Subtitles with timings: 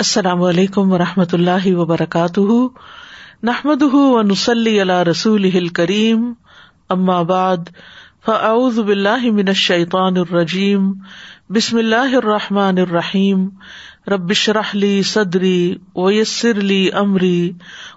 [0.00, 2.40] السلام علیکم و رحمۃ اللہ وبرکاتہ۔
[3.42, 6.32] نحمد و نسلی اللہ رسول کریم
[7.22, 7.56] بعد،
[8.26, 10.92] فاعوذ باللہ من الشیطان الرجیم۔
[11.50, 13.48] بسم اللہ الرحمٰن الرحیم۔
[14.08, 17.52] ربش رحلی صدری ویسر علی عمری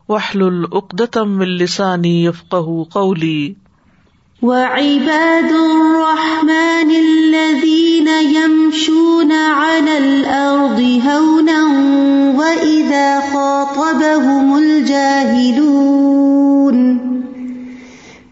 [0.09, 2.55] وحل العقدم السانی یفق
[2.91, 3.53] قولی۔
[4.41, 11.61] وعباد الرحمن الذين يمشون على الأرض هونا
[12.37, 16.01] وإذا خاطبهم الجاهلون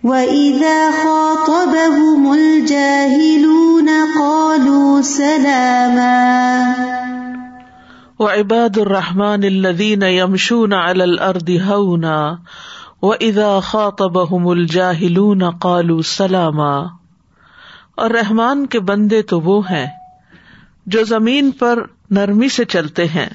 [0.04, 6.76] وإذا خاطبهم الجاهلون قالوا سلاما
[8.20, 12.40] وعباد الرحمن الذين يمشون على الأرض هونا
[13.02, 16.78] و ادا خاطبهم الجاهلون قالوا سلاما۔
[17.96, 19.86] اور رحمان کے بندے تو وہ ہیں
[20.86, 23.30] جو زمین پر نرمی سے چلتے ہیں۔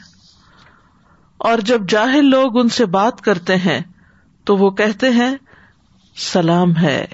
[1.38, 3.80] اور جب جاہل لوگ ان سے بات کرتے ہیں
[4.44, 5.36] تو وہ کہتے ہیں،
[6.16, 7.04] سلام ہے۔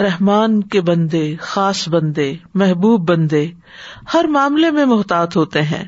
[0.00, 3.46] رحمان کے بندے، خاص بندے، محبوب بندے،
[4.14, 5.84] ہر معاملے میں محتاط ہوتے ہیں۔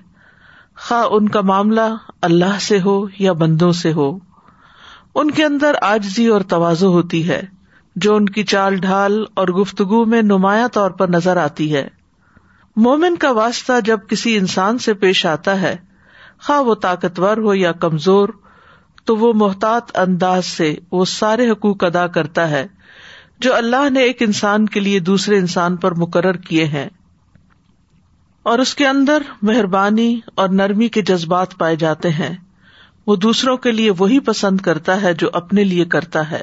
[0.76, 4.31] خواہ ان کا معاملہ اللہ سے ہو یا بندوں سے ہو۔
[5.14, 7.42] ان کے اندر آجزی اور توازو ہوتی ہے،
[7.96, 11.88] جو ان کی چال ڈھال اور گفتگو میں نمایاں طور پر نظر آتی ہے۔
[12.76, 15.76] مومن کا واسطہ جب کسی انسان سے پیش آتا ہے،
[16.42, 18.28] خواہ وہ طاقتور ہو یا کمزور،
[19.04, 22.66] تو وہ محتاط انداز سے وہ سارے حقوق ادا کرتا ہے،
[23.38, 26.88] جو اللہ نے ایک انسان کے لیے دوسرے انسان پر مقرر کیے ہیں۔
[28.42, 32.36] اور اس کے اندر مہربانی اور نرمی کے جذبات پائے جاتے ہیں۔
[33.06, 36.40] وہ دوسروں کے لیے وہی پسند کرتا ہے جو اپنے لیے کرتا ہے۔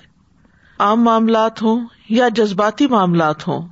[0.79, 3.67] عام معاملات ہوں یا جذباتی معاملات ہوں،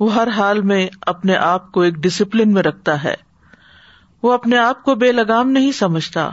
[0.00, 3.14] وہ ہر حال میں اپنے آپ کو ایک ڈسپلن میں رکھتا ہے۔
[4.22, 6.30] وہ اپنے آپ کو بے لگام نہیں سمجھتا،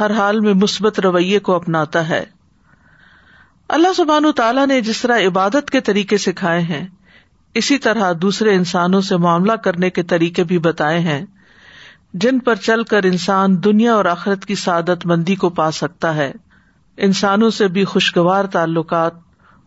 [0.00, 2.24] ہر حال میں مثبت رویے کو اپناتا ہے۔
[3.68, 6.86] اللہ سبحان تعالیٰ نے جس طرح عبادت کے طریقے سکھائے ہیں،
[7.54, 11.26] اسی طرح دوسرے انسانوں سے معاملہ کرنے کے طریقے بھی بتائے ہیں۔
[12.14, 16.32] جن پر چل کر انسان دنیا اور آخرت کی سعادت مندی کو پا سکتا ہے۔
[16.96, 19.12] انسانوں سے بھی خوشگوار تعلقات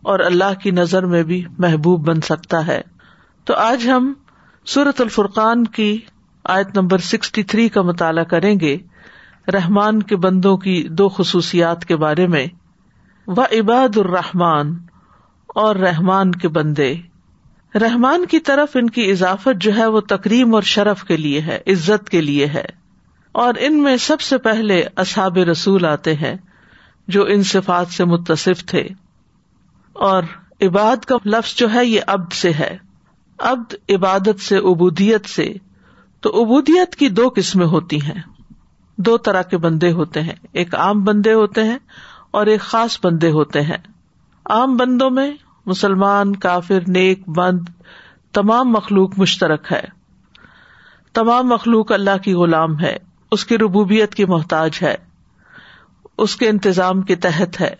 [0.02, 2.80] اور اللہ کی نظر میں بھی محبوب بن سکتا ہے۔
[3.44, 4.12] تو آج ہم
[4.64, 5.98] سورت الفرقان کی
[6.44, 8.78] آیت نمبر سکسٹی تھری کا مطالعہ کریں گے۔
[9.52, 12.46] رحمان کے بندوں کی دو خصوصیات کے بارے میں۔
[13.26, 14.78] و عباد الرحمان
[15.46, 16.94] اور رحمان کے بندے۔
[17.74, 21.58] رحمان کی طرف ان کی اضافت جو ہے وہ تکریم اور شرف کے لیے ہے،
[21.66, 22.64] عزت کے لیے ہے۔
[23.32, 26.34] اور ان میں سب سے پہلے اصحاب رسول آتے ہیں،
[27.08, 28.88] جو ان صفات سے متصف تھے۔
[29.92, 30.22] اور
[30.60, 32.76] عباد کا لفظ جو ہے یہ ابد سے ہے۔
[33.38, 35.54] ابد عبادت سے ابودیت سے۔
[36.20, 38.22] تو ابودیت کی دو قسمیں ہوتی ہیں۔
[38.98, 41.78] دو طرح کے بندے ہوتے ہیں۔ ایک عام بندے ہوتے ہیں
[42.30, 43.78] اور ایک خاص بندے ہوتے ہیں۔
[44.44, 45.30] عام بندوں میں
[45.66, 47.60] مسلمان، کافر، نیک، بند،
[48.32, 49.84] تمام مخلوق مشترک ہے۔
[51.12, 52.96] تمام مخلوق اللہ کی غلام ہے،
[53.30, 54.94] اس کی ربوبیت کی محتاج ہے،
[56.18, 57.74] اس کے انتظام کے تحت ہے۔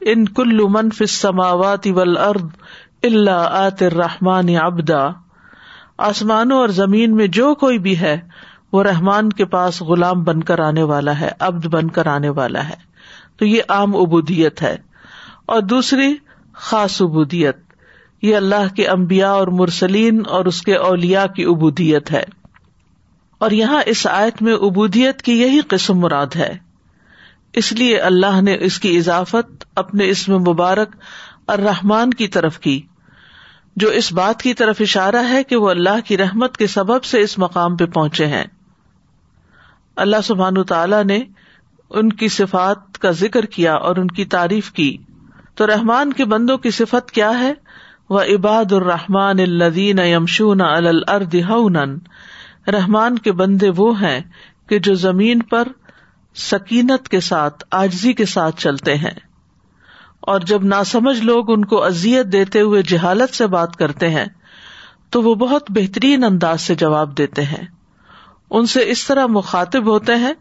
[0.00, 2.46] ان کل منف سماوات ول ارد
[3.02, 5.08] اللہ آت رحمان ابدا
[5.98, 8.20] آسمانوں اور زمین میں جو کوئی بھی ہے،
[8.72, 12.68] وہ رحمان کے پاس غلام بن کر آنے والا ہے ابد بن کر آنے والا
[12.68, 12.74] ہے۔
[13.36, 14.76] تو یہ عام ابودیت ہے۔
[15.46, 16.16] اور دوسری
[16.58, 17.56] خاص ابودیت
[18.22, 22.24] یہ اللہ کے امبیا اور مرسلین اور اس کے اولیا کی ابودیت ہے۔
[23.38, 26.56] اور یہاں اس آیت میں ابودیت کی یہی قسم مراد ہے۔
[27.52, 30.96] اس لیے اللہ نے اس کی اضافت اپنے اس میں مبارک
[31.46, 32.80] الرحمان کی طرف کی،
[33.76, 37.20] جو اس بات کی طرف اشارہ ہے کہ وہ اللہ کی رحمت کے سبب سے
[37.20, 38.44] اس مقام پہ پہنچے ہیں۔
[39.96, 41.20] اللہ سبحان تعالی نے
[41.90, 44.96] ان کی صفات کا ذکر کیا اور ان کی تعریف کی۔
[45.58, 47.52] تو رحمان کے بندوں کی صفت کیا ہے؟
[48.10, 51.34] وہ عباد الرحمان الدین یمشون الرد
[52.68, 54.20] رحمان کے بندے وہ ہیں
[54.68, 55.68] کہ جو زمین پر
[56.34, 59.18] سکینت کے ساتھ، آجزی کے ساتھ چلتے ہیں۔
[60.20, 64.26] اور جب ناسمجھ لوگ ان کو ازیت دیتے ہوئے جہالت سے بات کرتے ہیں،
[65.10, 67.66] تو وہ بہت بہترین انداز سے جواب دیتے ہیں۔
[68.50, 70.34] ان سے اس طرح مخاطب ہوتے ہیں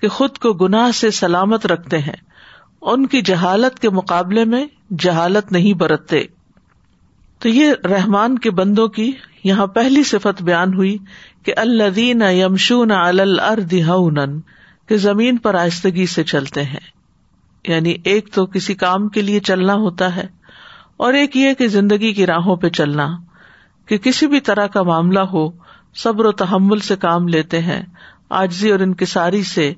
[0.00, 2.33] کہ خود کو گناہ سے سلامت رکھتے ہیں۔
[2.84, 4.66] ان کی جہالت کے مقابلے میں
[4.98, 6.24] جہالت نہیں برتتے۔
[7.38, 9.12] تو یہ رحمان کے بندوں کی
[9.44, 10.98] یہاں پہلی صفت بیان ہوئی
[11.42, 14.40] کہ الدین یمشون ہن
[14.86, 16.94] کہ زمین پر آہستگی سے چلتے ہیں۔
[17.68, 20.26] یعنی ایک تو کسی کام کے لیے چلنا ہوتا ہے،
[20.96, 23.16] اور ایک یہ کہ زندگی کی راہوں پہ چلنا،
[23.86, 25.50] کہ کسی بھی طرح کا معاملہ ہو،
[25.94, 27.82] صبر و تحمل سے کام لیتے ہیں
[28.30, 29.74] آجزی اور انکساری سے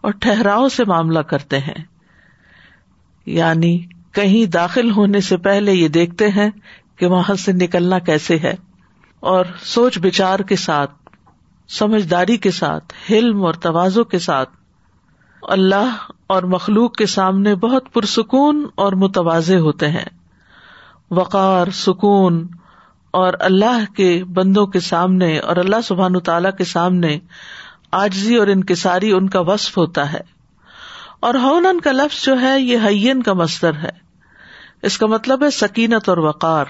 [0.00, 1.89] اور ٹھہراؤ سے معاملہ کرتے ہیں۔
[3.26, 6.50] یعنی کہیں داخل ہونے سے پہلے یہ دیکھتے ہیں
[6.96, 8.54] کہ وہاں سے نکلنا کیسے ہے۔
[9.20, 10.90] اور سوچ بچار کے ساتھ،
[11.68, 14.50] سمجھداری کے ساتھ، حلم اور توازو کے ساتھ
[15.42, 15.96] اللہ
[16.26, 20.04] اور مخلوق کے سامنے بہت پرسکون اور متوازے ہوتے ہیں۔
[21.10, 22.48] وقار، سکون
[23.10, 27.18] اور اللہ کے بندوں کے سامنے اور اللہ سبحان تعالی کے سامنے،
[27.92, 30.39] آجزی اور انکساری ان کا وصف ہوتا ہے۔
[31.20, 34.10] اور ہونن کا لفظ جو ہے، یہ حین کا مستر ہے۔
[34.82, 36.64] اس کا مطلب ہے سکینت اور وقار۔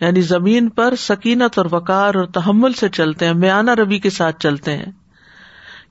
[0.00, 4.40] یعنی زمین پر سکینت اور وقار اور تحمل سے چلتے ہیں، میانہ روی کے ساتھ
[4.40, 4.92] چلتے ہیں۔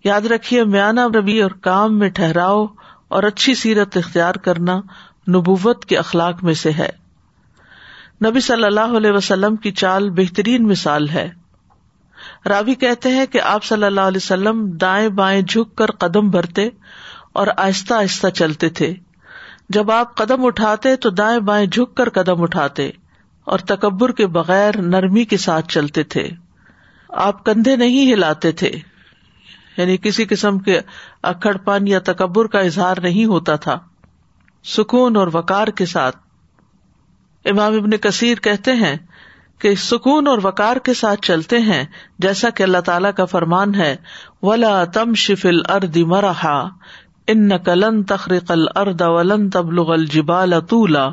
[0.04, 2.66] یاد رکھیے، میانہ روی اور کام میں ٹھہراؤ
[3.08, 4.78] اور اچھی سیرت اختیار کرنا
[5.30, 6.90] نبوت کے اخلاق میں سے ہے۔
[8.26, 11.30] نبی صلی اللہ علیہ وسلم کی چال بہترین مثال ہے۔
[12.50, 16.70] راوی کہتے ہیں کہ آپ صلی اللہ علیہ وسلم دائیں بائیں جھک کر قدم بھرتے
[17.34, 18.94] اور آہستہ آہستہ چلتے تھے۔
[19.70, 22.90] جب آپ قدم اٹھاتے تو دائیں بائیں جھک کر قدم اٹھاتے
[23.46, 26.30] اور تکبر کے بغیر نرمی کے ساتھ چلتے تھے۔
[27.10, 28.72] آپ کندھے نہیں ہلاتے تھے۔
[29.78, 30.80] یعنی کسی قسم کے
[31.24, 33.80] اکڑ پن یا تکبر کا اظہار نہیں ہوتا تھا۔
[34.64, 36.18] سکون اور وکار کے ساتھ۔
[37.46, 38.96] امام ابن کثیر کہتے ہیں
[39.60, 41.84] کہ سکون اور وکار کے ساتھ چلتے ہیں،
[42.20, 43.96] جیسا کہ اللہ تعالیٰ کا فرمان ہے،
[44.42, 46.64] ولا تم شفل ارد مرحا۔
[47.28, 51.10] ان کلن تخریق الرد ولن تبلغ الجبال طولا۔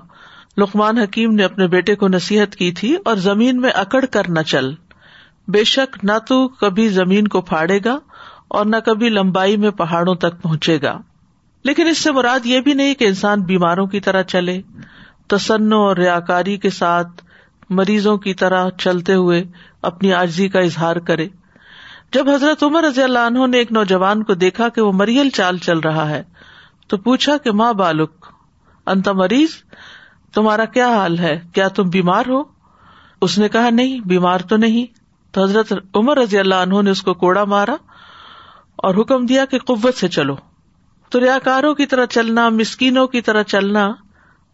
[0.57, 4.41] لقمان حکیم نے اپنے بیٹے کو نصیحت کی تھی اور زمین میں اکڑ کر نہ
[4.41, 4.71] چل۔
[5.49, 7.99] بے شک نہ تو کبھی زمین کو پھاڑے گا
[8.49, 10.99] اور نہ کبھی لمبائی میں پہاڑوں تک پہنچے گا۔
[11.65, 14.61] لیکن اس سے مراد یہ بھی نہیں کہ انسان بیماروں کی طرح چلے۔
[15.27, 17.09] تسن اور ریاکاری کے ساتھ
[17.71, 19.45] مریضوں کی طرح چلتے ہوئے
[19.83, 21.29] اپنی آجزی کا اظہار کرے۔
[22.13, 25.59] جب حضرت عمر رضی اللہ عنہ نے ایک نوجوان کو دیکھا کہ وہ مریل چال
[25.59, 26.23] چل رہا ہے،
[26.87, 28.27] تو پوچھا کہ ماں بالک،
[28.87, 29.49] انت مریض؟
[30.35, 32.43] تمہارا کیا حال ہے؟ کیا تم بیمار ہو؟
[33.21, 34.87] اس نے کہا، نہیں، بیمار تو نہیں۔
[35.35, 37.77] تو حضرت عمر رضی اللہ عنہ نے اس کو کوڑا مارا
[38.77, 40.37] اور حکم دیا کہ قوت سے چلو۔
[41.09, 43.87] تو ریا کاروں کی طرح چلنا، مسکینوں کی طرح چلنا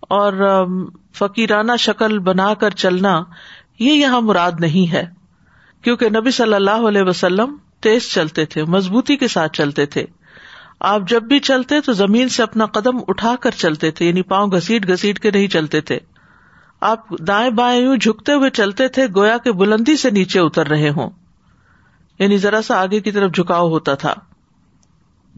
[0.00, 0.64] اور
[1.14, 3.22] فقیرانہ شکل بنا کر چلنا،
[3.78, 5.13] یہ یہاں مراد نہیں ہے۔
[5.84, 10.04] کیونکہ نبی صلی اللہ علیہ وسلم تیز چلتے تھے، مضبوطی کے ساتھ چلتے تھے۔
[10.80, 14.46] آپ جب بھی چلتے تو زمین سے اپنا قدم اٹھا کر چلتے تھے یعنی پاؤں
[14.46, 15.98] گسیٹ گسیٹ کے نہیں چلتے تھے۔
[16.80, 20.90] آپ دائیں بائیں یوں جھکتے ہوئے چلتے تھے، گویا کے بلندی سے نیچے اتر رہے
[20.90, 21.10] ہوں۔
[22.18, 24.14] یعنی ذرا سا آگے کی طرف جھکاؤ ہوتا تھا۔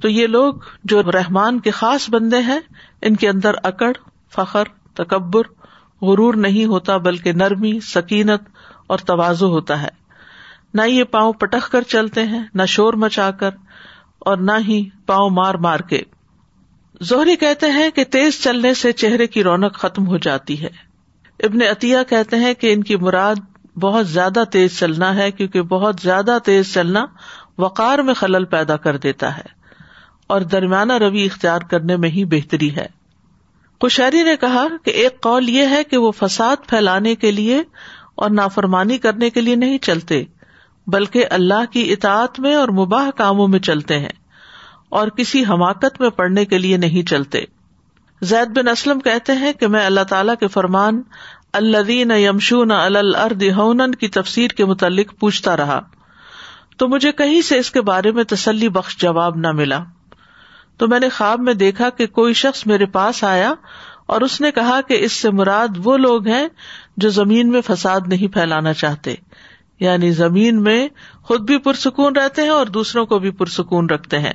[0.03, 0.55] تو یہ لوگ
[0.85, 2.61] جو رحمان کے خاص بندے ہیں،
[3.03, 3.93] ان کے اندر اکڑ،
[4.35, 4.65] فخر،
[4.95, 5.43] تکبر،
[6.03, 8.43] غرور نہیں ہوتا، بلکہ نرمی، سکینت
[8.87, 10.06] اور توازو ہوتا ہے۔
[10.77, 13.51] نہ یہ پاؤں پٹخ کر چلتے ہیں، نہ شور مچا کر
[14.19, 16.03] اور نہ ہی پاؤں مار مار کے۔
[17.01, 20.69] زہری کہتے ہیں کہ تیز چلنے سے چہرے کی رونق ختم ہو جاتی ہے۔
[21.41, 23.35] ابن عطیہ کہتے ہیں کہ ان کی مراد
[23.79, 27.07] بہت زیادہ تیز چلنا ہے کیونکہ بہت زیادہ تیز چلنا
[27.59, 29.49] وقار میں خلل پیدا کر دیتا ہے
[30.27, 32.87] اور درمیانہ روی اختیار کرنے میں ہی بہتری ہے۔
[33.81, 37.63] کشہری نے کہا کہ ایک قول یہ ہے کہ وہ فساد پھیلانے کے لیے
[38.15, 40.25] اور نافرمانی کرنے کے لیے نہیں چلتے۔
[40.87, 44.13] بلکہ اللہ کی اطاعت میں اور مباح کاموں میں چلتے ہیں
[44.89, 47.41] اور کسی حماقت میں پڑنے کے لیے نہیں چلتے۔
[48.23, 51.03] زید بن اسلم کہتے ہیں کہ میں اللہ تعالی کے فرمان
[51.53, 55.81] الدین یمشون الرد ہونن کی تفسیر کے متعلق پوچھتا رہا۔
[56.77, 59.85] تو مجھے کہیں سے اس کے بارے میں تسلی بخش جواب نہ ملا۔
[60.77, 63.55] تو میں نے خواب میں دیکھا کہ کوئی شخص میرے پاس آیا
[64.07, 66.49] اور اس نے کہا کہ اس سے مراد وہ لوگ ہیں
[66.97, 69.15] جو زمین میں فساد نہیں پھیلانا چاہتے۔
[69.81, 70.89] یعنی زمین میں
[71.23, 74.33] خود بھی پرسکون رہتے ہیں اور دوسروں کو بھی پرسکون رکھتے ہیں۔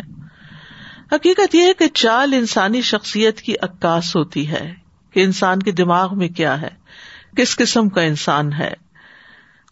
[1.11, 4.73] حقیقت یہ ہے کہ چال انسانی شخصیت کی عکاس ہوتی ہے
[5.11, 6.69] کہ انسان کے دماغ میں کیا ہے،
[7.37, 8.73] کس قسم کا انسان ہے۔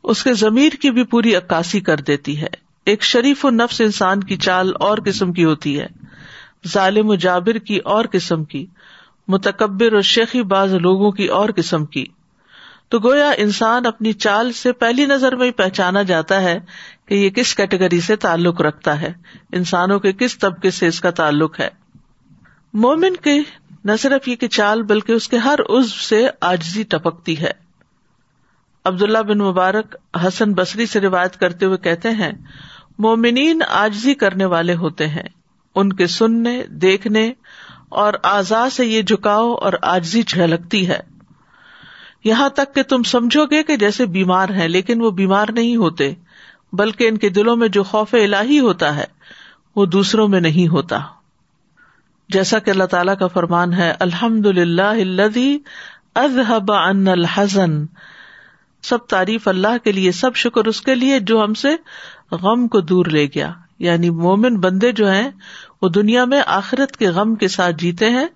[0.03, 2.47] اس کے ضمیر کی بھی پوری عکاسی کر دیتی ہے۔
[2.85, 5.87] ایک شریف و نفس انسان کی چال اور قسم کی ہوتی ہے۔
[6.67, 8.65] ظالم و جابر کی اور قسم کی،
[9.27, 12.05] متکبر اور شیخی باز لوگوں کی اور قسم کی۔
[12.89, 16.59] تو گویا انسان اپنی چال سے پہلی نظر میں ہی پہچانا جاتا ہے
[17.05, 19.13] کہ یہ کس کیٹیگری سے تعلق رکھتا ہے،
[19.51, 21.69] انسانوں کے کس طبقے سے اس کا تعلق ہے۔
[22.73, 23.39] مومن کے
[23.85, 27.51] نہ صرف یہ کہ چال بلکہ اس کے ہر عزو سے آجزی ٹپکتی ہے۔
[28.85, 29.95] عبداللہ بن مبارک
[30.27, 32.31] حسن بصری سے روایت کرتے ہوئے کہتے ہیں،
[32.99, 35.27] مومنین آجزی کرنے والے ہوتے ہیں،
[35.75, 37.33] ان کے سننے، دیکھنے
[37.89, 41.18] اور آزاد سے یہ جھکاؤ اور آجزی جھلکتی ہے۔
[42.23, 46.13] یہاں تک کہ تم سمجھو گے کہ جیسے بیمار ہیں، لیکن وہ بیمار نہیں ہوتے،
[46.73, 49.05] بلکہ ان کے دلوں میں جو خوف الہی ہوتا ہے،
[49.75, 50.99] وہ دوسروں میں نہیں ہوتا۔
[52.29, 55.57] جیسا کہ اللہ تعالیٰ کا فرمان ہے الحمد للہ
[56.15, 57.85] اذهب ان الحزن۔
[58.83, 61.69] سب تعریف اللہ کے لیے، سب شکر اس کے لیے جو ہم سے
[62.31, 65.29] غم کو دور لے گیا۔ یعنی مومن بندے جو ہیں،
[65.81, 68.27] وہ دنیا میں آخرت کے غم کے ساتھ جیتے ہیں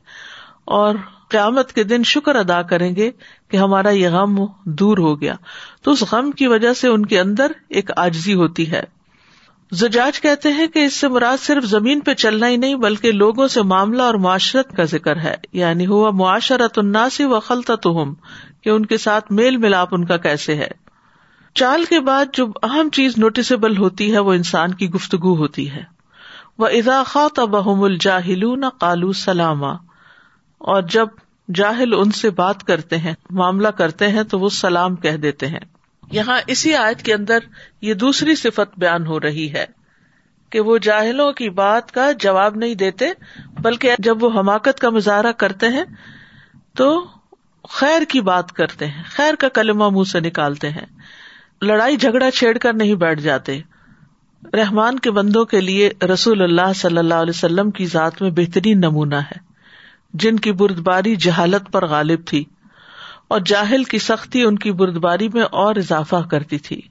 [0.66, 0.96] اور
[1.34, 3.12] قیامت کے دن شکر ادا کریں گے
[3.48, 5.36] کہ ہمارا یہ غم دور ہو گیا۔
[5.82, 8.84] تو اس غم کی وجہ سے ان کے اندر ایک آجزی ہوتی ہے۔
[9.72, 13.48] زجاج کہتے ہیں کہ اس سے مراد صرف زمین پہ چلنا ہی نہیں، بلکہ لوگوں
[13.48, 17.88] سے معاملہ اور معاشرت کا ذکر ہے۔ یعنی ہوا معاشرت الناسی و خلطت
[18.62, 20.68] کہ ان کے ساتھ میل ملاپ ان کا کیسے ہے۔
[21.54, 25.84] چال کے بعد جو اہم چیز نوٹسبل ہوتی ہے، وہ انسان کی گفتگو ہوتی ہے۔
[26.58, 29.74] وہ اضاخا بحم الجاہل نہ کالو سلامہ
[30.58, 31.08] اور جب
[31.56, 35.60] جاہل ان سے بات کرتے ہیں، معاملہ کرتے ہیں تو وہ سلام کہہ دیتے ہیں۔
[36.12, 37.38] یہاں اسی آیت کے اندر
[37.82, 39.66] یہ دوسری صفت بیان ہو رہی ہے
[40.50, 43.06] کہ وہ جاہلوں کی بات کا جواب نہیں دیتے،
[43.60, 45.84] بلکہ جب وہ حماقت کا مظاہرہ کرتے ہیں
[46.76, 47.08] تو
[47.70, 50.86] خیر کی بات کرتے ہیں، خیر کا کلمہ منہ سے نکالتے ہیں۔
[51.62, 53.62] لڑائی جھگڑا چھیڑ کر نہیں بیٹھ جاتے۔
[54.54, 58.78] رحمان کے بندوں کے لیے رسول اللہ صلی اللہ علیہ وسلم کی ذات میں بہترین
[58.78, 59.53] نمونہ ہے۔
[60.14, 62.44] جن کی بردباری جہالت پر غالب تھی
[63.28, 66.82] اور جاہل کی سختی ان کی بردباری میں اور اضافہ کرتی تھی۔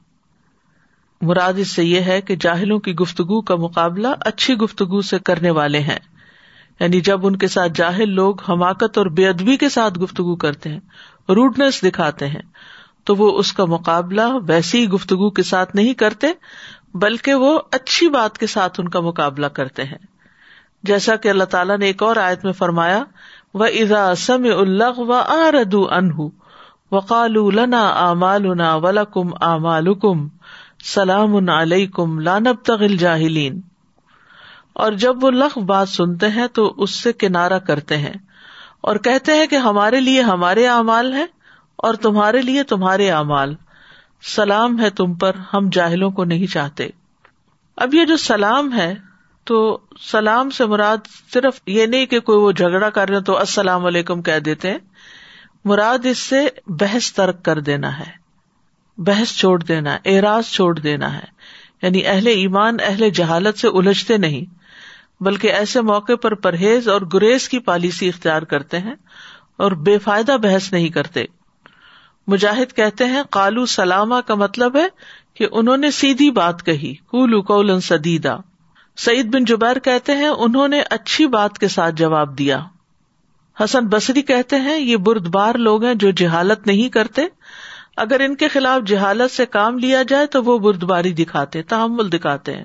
[1.22, 5.50] مراد اس سے یہ ہے کہ جاہلوں کی گفتگو کا مقابلہ اچھی گفتگو سے کرنے
[5.50, 5.98] والے ہیں۔
[6.80, 10.70] یعنی جب ان کے ساتھ جاہل لوگ حماقت اور بے ادبی کے ساتھ گفتگو کرتے
[10.70, 10.80] ہیں
[11.28, 12.42] روڈنس دکھاتے ہیں،
[13.04, 16.26] تو وہ اس کا مقابلہ ویسی گفتگو کے ساتھ نہیں کرتے،
[16.94, 20.11] بلکہ وہ اچھی بات کے ساتھ ان کا مقابلہ کرتے ہیں۔
[20.82, 23.04] جیسا کہ اللہ تعالیٰ نے ایک اور آیت میں فرمایا
[23.54, 26.20] و ازا سم اللہ و آرد انہ
[26.92, 30.28] وقال لنا اعمالنا ولکم اعمالکم
[30.84, 33.60] سلام علیکم لا نبتغي الجاہلین
[34.72, 38.14] اور جب وہ لغ بات سنتے ہیں تو اس سے کنارہ کرتے ہیں
[38.80, 41.26] اور کہتے ہیں کہ ہمارے لیے ہمارے اعمال ہیں
[41.76, 43.54] اور تمہارے لیے تمہارے اعمال۔
[44.22, 46.88] سلام ہے تم پر، ہم جاہلوں کو نہیں چاہتے۔
[47.76, 48.94] اب یہ جو سلام ہے
[49.44, 50.96] تو سلام سے مراد
[51.32, 54.78] صرف یہ نہیں کہ کوئی وہ جھگڑا کر رہے تو السلام علیکم کہہ دیتے ہیں،
[55.64, 58.10] مراد اس سے بحث ترک کر دینا ہے،
[58.98, 61.24] بحث چھوڑ دینا اعراض چھوڑ دینا ہے۔
[61.82, 64.54] یعنی اہل ایمان، اہل جہالت سے الجھتے نہیں،
[65.22, 68.94] بلکہ ایسے موقع پر پرہیز اور گریز کی پالیسی اختیار کرتے ہیں
[69.56, 71.24] اور بے فائدہ بحث نہیں کرتے۔
[72.26, 74.86] مجاہد کہتے ہیں کالو سلامہ کا مطلب ہے
[75.34, 78.36] کہ انہوں نے سیدھی بات کہی کولو کولن سدیدہ
[78.96, 82.64] سعید بن جبیر کہتے ہیں، انہوں نے اچھی بات کے ساتھ جواب دیا۔
[83.64, 87.22] حسن بصری کہتے ہیں، یہ برد بار لوگ ہیں جو جہالت نہیں کرتے۔
[87.96, 92.56] اگر ان کے خلاف جہالت سے کام لیا جائے تو وہ بردباری دکھاتے، تحمل دکھاتے
[92.56, 92.64] ہیں۔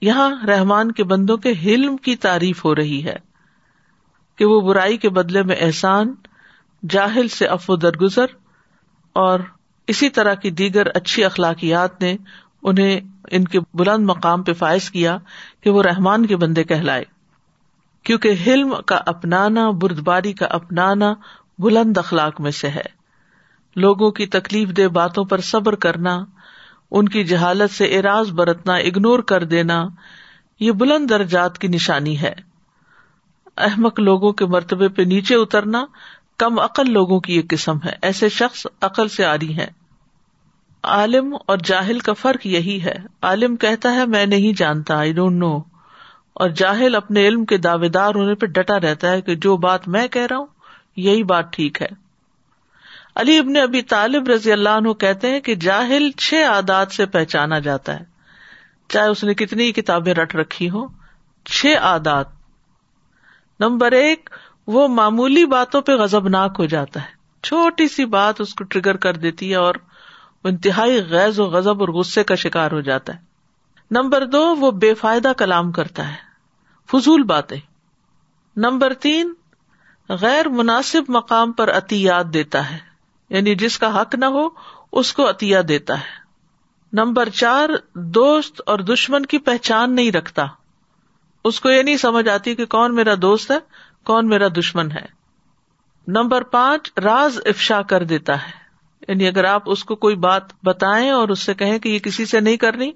[0.00, 3.16] یہاں رحمان کے بندوں کے حلم کی تعریف ہو رہی ہے
[4.36, 6.14] کہ وہ برائی کے بدلے میں احسان،
[6.90, 8.26] جاہل سے افو درگزر
[9.12, 9.40] اور
[9.86, 12.16] اسی طرح کی دیگر اچھی اخلاقیات نے
[12.62, 13.00] انہیں
[13.30, 15.18] ان کے بلند مقام پہ فائز کیا
[15.60, 17.04] کہ وہ رحمان کے بندے کہلائے۔
[18.02, 21.14] کیونکہ حلم کا اپنانا، بردباری کا اپنانا
[21.58, 23.04] بلند اخلاق میں سے ہے۔
[23.76, 26.24] لوگوں کی تکلیف دہ باتوں پر صبر کرنا،
[26.90, 29.84] ان کی جہالت سے اراض برتنا، اگنور کر دینا،
[30.60, 32.34] یہ بلند درجات کی نشانی ہے۔
[33.56, 35.84] احمق لوگوں کے مرتبے پہ نیچے اترنا
[36.38, 39.83] کم عقل لوگوں کی ایک قسم ہے۔ ایسے شخص عقل سے آ رہی ہے
[40.84, 45.36] عالم اور جاہل کا فرق یہی ہے۔ عالم کہتا ہے، میں نہیں جانتا آئی ڈونٹ
[45.36, 45.58] نو
[46.32, 49.88] اور جاہل اپنے علم کے دعوے دار ہونے پہ ڈٹا رہتا ہے کہ جو بات
[49.88, 50.46] میں کہہ رہا ہوں،
[50.96, 51.86] یہی بات ٹھیک ہے۔
[53.14, 57.58] علی ابن ابھی طالب رضی اللہ عنہ کہتے ہیں کہ جاہل چھ عادات سے پہچانا
[57.58, 58.04] جاتا ہے۔
[58.88, 60.88] چاہے اس نے کتنی کتابیں رٹ رکھی ہوں،
[61.44, 62.26] چھ عادات۔
[63.60, 64.30] نمبر ایک،
[64.66, 69.14] وہ معمولی باتوں پہ غزبناک ہو جاتا ہے۔ چھوٹی سی بات اس کو ٹریگر کر
[69.14, 69.74] دیتی ہے اور
[70.44, 73.18] انتہائی غیر و غزب اور غصے کا شکار ہو جاتا ہے۔
[73.90, 76.16] نمبر دو، وہ بے فائدہ کلام کرتا ہے۔
[76.90, 77.60] فضول باتیں۔
[78.56, 79.34] نمبر تین،
[80.08, 82.78] غیر مناسب مقام پر عطیات دیتا ہے۔
[83.30, 84.48] یعنی جس کا حق نہ ہو،
[84.92, 86.24] اس کو عطیہ دیتا ہے۔
[86.92, 90.46] نمبر چار، دوست اور دشمن کی پہچان نہیں رکھتا۔
[91.44, 93.58] اس کو یہ نہیں سمجھ آتی کہ کون میرا دوست ہے،
[94.04, 95.06] کون میرا دشمن ہے۔
[96.06, 98.63] نمبر پانچ، راز افشا کر دیتا ہے۔
[99.08, 102.26] یعنی اگر آپ اس کو کوئی بات بتائیں اور اس سے کہیں کہ یہ کسی
[102.26, 102.92] سے نہیں کرنی،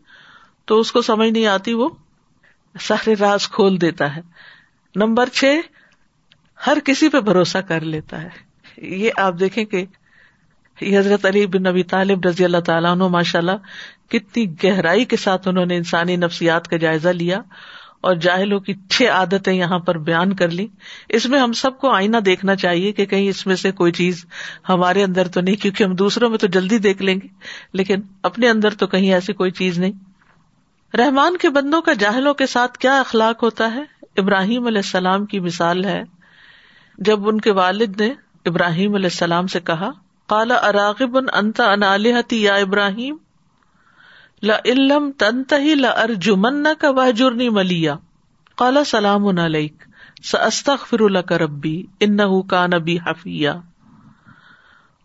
[0.65, 1.89] تو اس کو سمجھ نہیں آتی، وہ
[2.81, 4.21] سارے راز کھول دیتا ہے۔
[4.97, 5.61] نمبر چھ،
[6.67, 8.29] ہر کسی پہ بھروسہ کر لیتا ہے۔
[8.77, 9.85] یہ آپ دیکھیں کہ
[10.81, 13.53] یہ حضرت علی بن نبی طالب رضی اللہ تعالیٰ عنہ ماشاء اللہ
[14.11, 17.41] کتنی گہرائی کے ساتھ انہوں نے انسانی نفسیات کا جائزہ لیا۔
[18.09, 20.67] اور جاہلوں کی چھ عادتیں یہاں پر بیان کر لی
[21.09, 24.27] اس میں ہم سب کو آئینہ دیکھنا چاہیے کہ کہیں اس میں سے کوئی چیز
[24.69, 27.29] ہمارے اندر تو نہیں، کیونکہ ہم دوسروں میں تو جلدی دیکھ لیں گے،
[27.73, 29.93] لیکن اپنے اندر تو کہیں ایسی کوئی چیز نہیں۔
[30.97, 33.83] رحمان کے بندوں کا جاہلوں کے ساتھ کیا اخلاق ہوتا ہے؟
[34.17, 36.03] ابراہیم علیہ السلام کی مثال ہے۔
[36.99, 38.13] جب ان کے والد نے
[38.47, 39.91] ابراہیم علیہ السلام سے کہا
[40.29, 43.17] کالا اراغب انتا انالحتی یا ابراہیم؟
[44.43, 47.95] لم تنت ہی لرجمن کا واجرنی ملیا
[48.57, 49.85] کالا سلام علیک
[50.25, 53.51] سستخ فر اللہ کا ربی ان کا نبی حفیہ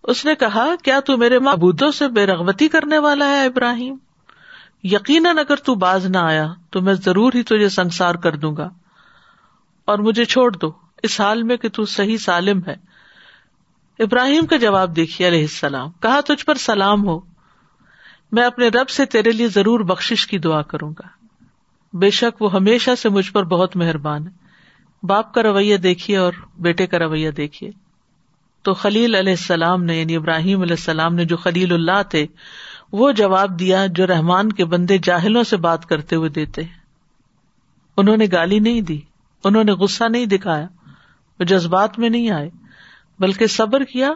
[0.04, 3.98] اس نے کہا، کیا تو میرے معبودوں سے بے رغبتی کرنے والا ہے ابراہیم؟
[4.84, 8.70] یقیناً اگر تو باز نہ آیا، تو میں ضرور ہی تجھے سنسار کر دوں گا۔
[9.86, 10.72] اور مجھے چھوڑ دو،
[11.04, 12.76] اس حال میں کہ تو صحیح سالم ہے۔
[14.00, 17.33] ابراہیم کا جواب دیکھیے، علیہ السلام۔ کہا، تجھ پر سلام ہو۔
[18.34, 21.26] میں اپنے رب سے تیرے لیے ضرور بخش کی دعا کروں گا۔
[21.98, 24.32] بے شک وہ ہمیشہ سے مجھ پر بہت مہربان ہے۔
[25.04, 27.72] باپ کا رویہ دیکھیے اور بیٹے کا رویہ دیکھیے۔
[28.62, 32.28] تو خلیل علیہ السلام نے یعنی ابراہیم علیہ السلام نے جو خلیل اللہ تھے،
[32.92, 36.62] وہ جواب دیا جو رحمان کے بندے جاہلوں سے بات کرتے ہوئے دیتے
[37.98, 39.00] انہوں نے گالی نہیں دی،
[39.44, 40.68] انہوں نے غصہ نہیں دکھایا،
[41.40, 42.50] وہ جذبات میں نہیں آئے،
[43.20, 44.12] بلکہ صبر کیا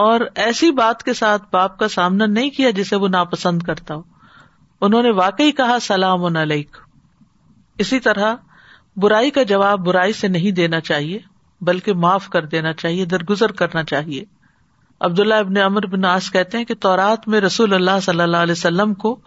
[0.00, 4.02] اور ایسی بات کے ساتھ باپ کا سامنا نہیں کیا جسے وہ ناپسند کرتا ہو۔
[4.80, 6.76] انہوں نے واقعی کہا، سلام علیک۔
[7.78, 8.34] اسی طرح
[8.96, 11.18] برائی کا جواب برائی سے نہیں دینا چاہیے،
[11.60, 14.24] بلکہ معاف کر دینا چاہیے، درگزر کرنا چاہیے۔
[15.00, 18.52] عبداللہ ابن امر بن آس کہتے ہیں کہ تورات میں رسول اللہ صلی اللہ علیہ
[18.52, 19.20] وسلم کو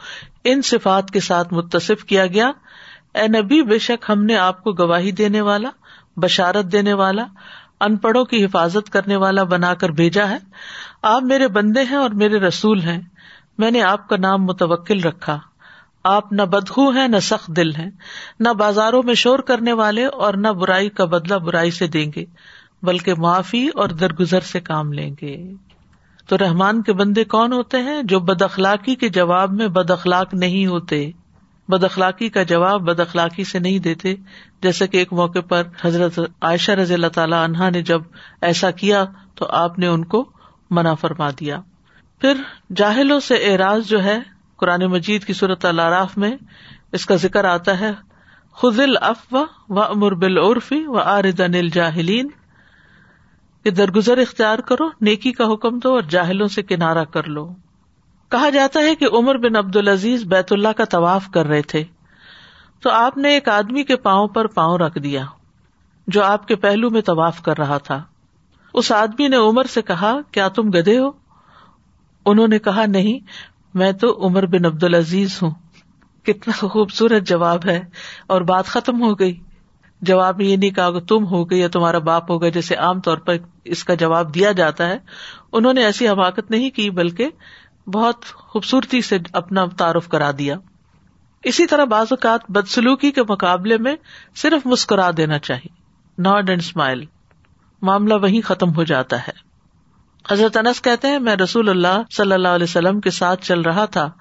[0.44, 2.52] ان صفات کے ساتھ متصف کیا گیا۔
[3.14, 5.70] اے نبی، بے شک ہم نے آپ کو گواہی دینے والا،
[6.18, 7.26] بشارت دینے والا
[7.82, 10.38] ان پڑھوں کی حفاظت کرنے والا بنا کر بھیجا ہے۔
[11.02, 13.02] آپ میرے بندے ہیں اور میرے رسول ہیں۔
[13.58, 15.40] میں نے آپ کا نام متوکل رکھا۔
[16.04, 17.90] آپ نہ بدخو ہیں، نہ سخت دل ہیں۔
[18.40, 22.26] نہ بازاروں میں شور کرنے والے اور نہ برائی کا بدلہ برائی سے دیں گے،
[22.84, 25.54] بلکہ معافی اور درگزر سے کام لیں گے۔
[26.28, 30.34] تو رحمان کے بندے کون ہوتے ہیں جو بد اخلاقی کے جواب میں بد اخلاق
[30.34, 31.12] نہیں ہوتے؟
[31.70, 34.16] بد اخلاقی کا جواب بد اخلاقی سے نہیں دیتے
[34.62, 38.02] جیسے کہ ایک موقع پر حضرت عائشہ رضی اللہ تعالی عنہا نے جب
[38.42, 40.30] ایسا کیا تو آپ نے ان کو
[40.70, 41.62] منع فرما دیا۔
[42.22, 42.34] پھر
[42.76, 44.20] جاہلوں سے اعراض جو ہے،
[44.58, 46.32] قرآن مجید کی صورت العراف میں
[46.92, 47.92] اس کا ذکر آتا ہے
[48.62, 49.36] خزل اف
[49.70, 52.30] و امر بالعرفی و آردن الجاہلین،
[53.64, 57.54] کہ درگزر اختیار کرو، نیکی کا حکم دو اور جاہلوں سے کنارا کر لو۔
[58.32, 61.84] کہا جاتا ہے کہ عمر بن عبد العزیز بیت اللہ کا طواف کر رہے تھے۔
[62.80, 65.26] تو آپ نے ایک آدمی کے پاؤں پر پاؤں رکھ دیا،
[66.08, 68.04] جو آپ کے پہلو میں طواف کر رہا تھا۔
[68.74, 71.12] اس آدمی نے عمر سے کہا، کیا تم گدے ہو؟
[72.26, 73.20] انہوں نے کہا، نہیں،
[73.74, 75.52] میں تو عمر بن عبد العزیز ہوں۔
[76.24, 77.86] کتنا خوبصورت جواب ہے
[78.28, 79.40] اور بات ختم ہو گئی۔
[80.02, 83.00] جواب میں یہ نہیں کہا کہ تم ہو گئی یا تمہارا باپ ہوگا جیسے عام
[83.00, 84.98] طور پر اس کا جواب دیا جاتا ہے۔
[85.52, 87.30] انہوں نے ایسی حماقت نہیں کی، بلکہ
[87.88, 90.56] بہت خوبصورتی سے اپنا تعارف کرا دیا۔
[91.44, 93.96] اسی طرح بعض اوقات بدسلوکی کے مقابلے میں
[94.36, 95.74] صرف مسکرا دینا چاہیے۔
[96.18, 97.06] ناٹ اینڈ اسمائل
[97.82, 99.52] معاملہ وہی ختم ہو جاتا ہے۔
[100.32, 103.86] حضرت انس کہتے ہیں، میں رسول اللہ صلی اللہ علیہ وسلم کے ساتھ چل رہا
[103.86, 104.12] تھا۔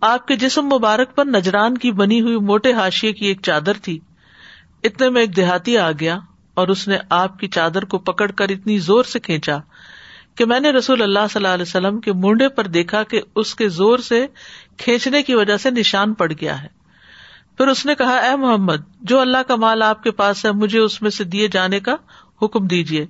[0.00, 3.98] آپ کے جسم مبارک پر نجران کی بنی ہوئی موٹے ہاشیے کی ایک چادر تھی۔
[4.82, 6.18] اتنے میں ایک دیہاتی آ گیا
[6.54, 9.58] اور اس نے آپ کی چادر کو پکڑ کر اتنی زور سے کھینچا۔
[10.34, 13.54] کہ میں نے رسول اللہ صلی اللہ علیہ وسلم کے مونڈے پر دیکھا کہ اس
[13.54, 14.26] کے زور سے
[14.76, 16.68] کھینچنے کی وجہ سے نشان پڑ گیا ہے۔
[17.56, 20.78] پھر اس نے کہا، اے محمد، جو اللہ کا مال آپ کے پاس ہے، مجھے
[20.78, 21.94] اس میں سے دیے جانے کا
[22.42, 23.06] حکم دیجیے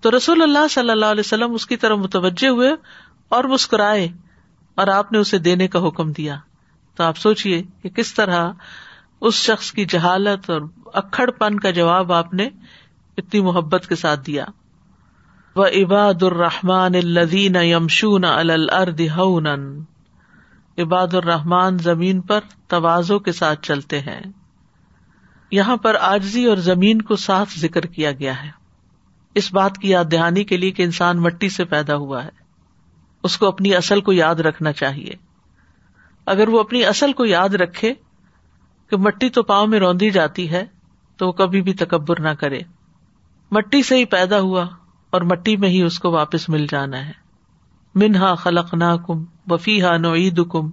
[0.00, 2.70] تو رسول اللہ صلی اللہ علیہ وسلم اس کی طرف متوجہ ہوئے
[3.28, 4.08] اور مسکرائے
[4.74, 6.36] اور آپ نے اسے دینے کا حکم دیا۔
[6.96, 8.52] تو آپ سوچیے کہ کس طرح
[9.20, 12.48] اس شخص کی جہالت اور اکڑ پن کا جواب آپ نے
[13.16, 14.44] اتنی محبت کے ساتھ دیا۔
[15.58, 19.46] و عباد الرحمان الدین یمشون الرد ہن
[20.78, 24.20] عباد الرحمان زمین پر توازو کے ساتھ چلتے ہیں۔
[25.50, 28.50] یہاں پر آجزی اور زمین کو صاف ذکر کیا گیا ہے۔
[29.34, 32.30] اس بات کی یاد دہانی کے لیے کہ انسان مٹی سے پیدا ہوا ہے۔
[33.22, 35.12] اس کو اپنی اصل کو یاد رکھنا چاہیے۔
[36.26, 37.94] اگر وہ اپنی اصل کو یاد رکھے
[38.90, 40.64] کہ مٹی تو پاؤں میں روندی جاتی ہے،
[41.16, 42.60] تو وہ کبھی بھی تکبر نہ کرے۔
[43.50, 44.66] مٹی سے ہی پیدا ہوا۔
[45.10, 47.12] اور مٹی میں ہی اس کو واپس مل جانا ہے۔
[47.94, 50.70] منہا خلق نا کم وفی ہا نعید کم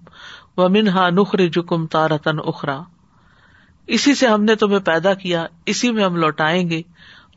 [0.57, 2.81] و منہا نخر جکم تارتن اخرا۔
[3.87, 6.81] اسی سے ہم نے تمہیں پیدا کیا، اسی میں ہم لوٹائیں گے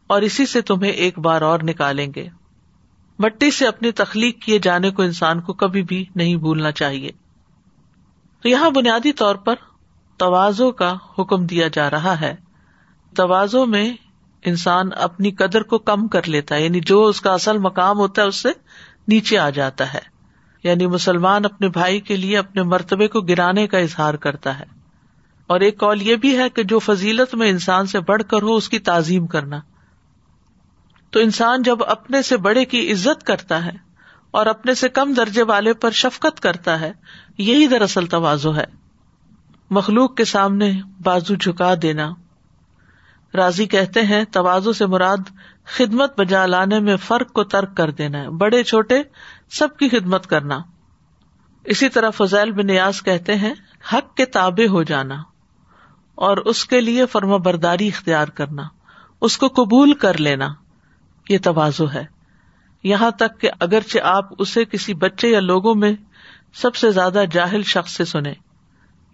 [0.06, 2.28] اور اسی سے تمہیں ایک بار اور نکالیں گے۔
[3.18, 7.11] مٹی سے اپنی تخلیق کیے جانے کو انسان کو کبھی بھی نہیں بھولنا چاہیے۔
[8.42, 9.54] تو یہاں بنیادی طور پر
[10.16, 12.34] توازو کا حکم دیا جا رہا ہے۔
[13.16, 13.96] توازو میں
[14.44, 18.22] انسان اپنی قدر کو کم کر لیتا ہے یعنی جو اس کا اصل مقام ہوتا
[18.22, 18.48] ہے، اس سے
[19.09, 19.98] نیچے آ جاتا ہے۔
[20.62, 24.64] یعنی مسلمان اپنے بھائی کے لیے اپنے مرتبے کو گرانے کا اظہار کرتا ہے۔
[25.46, 28.55] اور ایک کال یہ بھی ہے کہ جو فضیلت میں انسان سے بڑھ کر ہو،
[28.55, 29.61] اس کی تعظیم کرنا۔
[31.11, 33.72] تو انسان جب اپنے سے بڑے کی عزت کرتا ہے
[34.31, 36.92] اور اپنے سے کم درجے والے پر شفقت کرتا ہے،
[37.38, 38.64] یہی دراصل توازو ہے۔
[39.70, 40.72] مخلوق کے سامنے
[41.03, 42.11] بازو جھکا دینا۔
[43.35, 45.17] راضی کہتے ہیں توازو سے مراد
[45.64, 49.03] خدمت بجا لانے میں فرق کو ترک کر دینا ہے۔ بڑے چھوٹے
[49.51, 50.59] سب کی خدمت کرنا۔
[51.64, 53.55] اسی طرح فضیل بن نیاز کہتے ہیں،
[53.93, 55.14] حق کے تابع ہو جانا
[56.14, 58.62] اور اس کے لیے فرما برداری اختیار کرنا۔
[59.21, 60.49] اس کو قبول کر لینا۔
[61.29, 62.05] یہ توازو ہے۔
[62.83, 65.93] یہاں تک کہ اگرچہ آپ اسے کسی بچے یا لوگوں میں
[66.55, 68.35] سب سے زیادہ جاہل شخص سے سنیں۔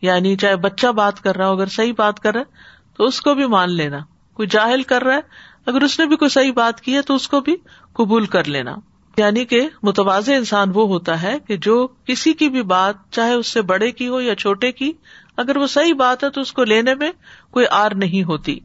[0.02, 3.20] یعنی چاہے بچہ بات کر رہا ہو، اگر صحیح بات کر رہا ہے تو اس
[3.20, 3.98] کو بھی مان لینا۔
[4.34, 5.20] کوئی جاہل کر رہا ہے،
[5.66, 7.56] اگر اس نے بھی کوئی صحیح بات کی ہے تو اس کو بھی
[7.92, 8.76] قبول کر لینا۔
[9.16, 13.46] یعنی کہ متواز انسان وہ ہوتا ہے کہ جو کسی کی بھی بات، چاہے اس
[13.46, 14.92] سے بڑے کی ہو یا چھوٹے کی،
[15.36, 17.12] اگر وہ صحیح بات ہے تو اس کو لینے میں
[17.50, 18.58] کوئی آر نہیں ہوتی۔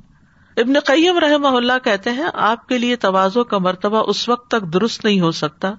[0.58, 4.74] ابن قیم رحم اللہ کہتے ہیں، آپ کے لیے توازو کا مرتبہ اس وقت تک
[4.74, 5.74] درست نہیں ہو سکتا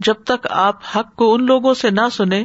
[0.00, 2.44] جب تک آپ حق کو ان لوگوں سے نہ سنیں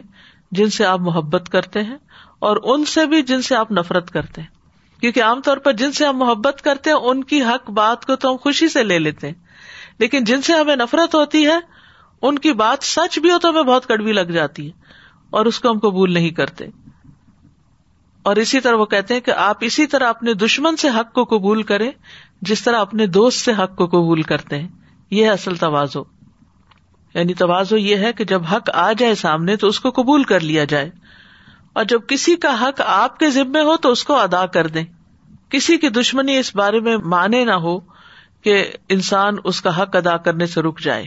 [0.52, 1.98] جن سے آپ محبت کرتے ہیں
[2.40, 4.55] اور ان سے بھی جن سے آپ نفرت کرتے ہیں۔
[5.06, 8.16] کیونکہ عام طور پر جن سے ہم محبت کرتے ہیں، ان کی حق بات کو
[8.16, 9.34] تو ہم خوشی سے لے لیتے ہیں۔
[10.00, 11.60] لیکن جن سے ہمیں نفرت ہوتی ہے،
[12.22, 14.72] ان کی بات سچ بھی ہو تو ہمیں بہت کڑوی لگ جاتی ہے
[15.30, 16.66] اور اس کو ہم قبول نہیں کرتے۔
[18.24, 21.24] اور اسی طرح وہ کہتے ہیں کہ آپ اسی طرح اپنے دشمن سے حق کو
[21.24, 21.92] قبول کریں،
[22.42, 24.68] جس طرح اپنے دوست سے حق کو قبول کرتے ہیں۔
[25.12, 26.04] یہ اصل توازو
[27.14, 30.40] یعنی توازو یہ ہے کہ جب حق آ جائے سامنے تو اس کو قبول کر
[30.40, 30.90] لیا جائے۔
[31.74, 34.86] اور جب کسی کا حق آپ کے ذمے ہو تو اس کو ادا کر دیں۔
[35.56, 37.80] کسی کی دشمنی اس بارے میں مانے نہ ہو
[38.42, 41.06] کہ انسان اس کا حق ادا کرنے سے رک جائے۔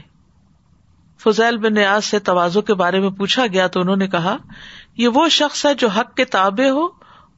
[1.24, 4.36] فضیل بن نیاز سے توازو کے بارے میں پوچھا گیا تو انہوں نے کہا،
[4.96, 6.88] یہ وہ شخص ہے جو حق کے تابے ہو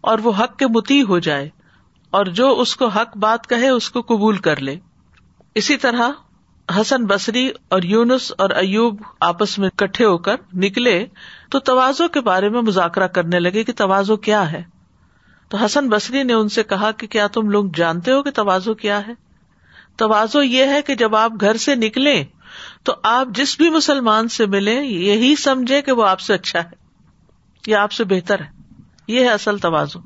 [0.01, 1.49] اور وہ حق کے متی ہو جائے
[2.11, 4.77] اور جو اس کو حق بات کہے اس کو قبول کر لے۔
[5.55, 6.11] اسی طرح
[6.81, 11.07] حسن بصری اور یونس اور ایوب آپس میں کٹھے ہو کر نکلے
[11.51, 14.80] تو توازو کے بارے میں مذاکرہ کرنے لگے کہ توازو کیا ہے۔
[15.51, 18.75] تو حسن بصری نے ان سے کہا کہ کیا تم لوگ جانتے ہو کہ توازو
[18.75, 19.13] کیا ہے؟
[19.97, 22.25] توازو یہ ہے کہ جب آپ گھر سے نکلے
[22.83, 26.71] تو آپ جس بھی مسلمان سے ملے یہی سمجھے کہ وہ آپ سے اچھا ہے
[27.67, 28.51] یا آپ سے بہتر ہے۔
[29.07, 29.99] یہ ہے اصل توازو۔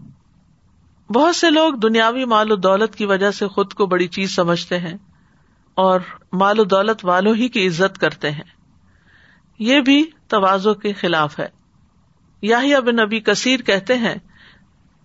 [1.12, 4.78] بہت سے لوگ دنیاوی مال و دولت کی وجہ سے خود کو بڑی چیز سمجھتے
[4.78, 4.96] ہیں
[5.74, 6.00] اور
[6.32, 8.44] مال و دولت والوں ہی کی عزت کرتے ہیں۔
[9.58, 11.48] یہ بھی توازو کے خلاف ہے۔
[12.42, 14.14] یا بن نبی کثیر کہتے ہیں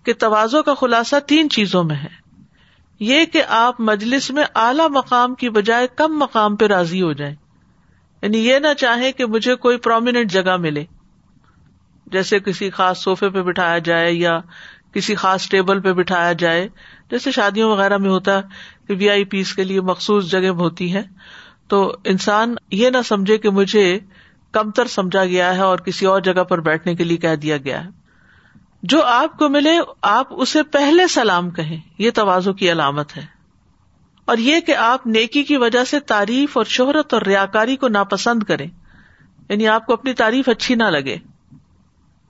[0.03, 2.29] کہ توازو کا خلاصہ تین چیزوں میں ہے۔
[2.99, 7.35] یہ کہ آپ مجلس میں اعلی مقام کی بجائے کم مقام پہ راضی ہو جائیں۔
[8.21, 10.85] یعنی یہ نہ چاہے کہ مجھے کوئی پرومیننٹ جگہ ملے۔
[12.05, 14.39] جیسے کسی خاص صوفے پہ بٹھایا جائے یا
[14.93, 16.69] کسی خاص ٹیبل پہ بٹھایا جائے۔
[17.11, 18.41] جیسے شادیوں وغیرہ میں ہوتا
[18.87, 21.01] کہ وی آئی پیس کے لیے مخصوص جگہ ہوتی ہے
[21.67, 23.99] تو انسان یہ نہ سمجھے کہ مجھے
[24.51, 27.85] کمتر سمجھا گیا ہے اور کسی اور جگہ پر بیٹھنے کے لیے کہہ دیا گیا
[27.85, 27.98] ہے۔
[28.83, 33.25] جو آپ کو ملے، آپ اسے پہلے سلام کہیں۔ یہ توازو کی علامت ہے۔
[34.25, 38.43] اور یہ کہ آپ نیکی کی وجہ سے تعریف اور شہرت اور ریاکاری کو ناپسند
[38.43, 38.67] کریں
[39.49, 41.17] یعنی آپ کو اپنی تعریف اچھی نہ لگے۔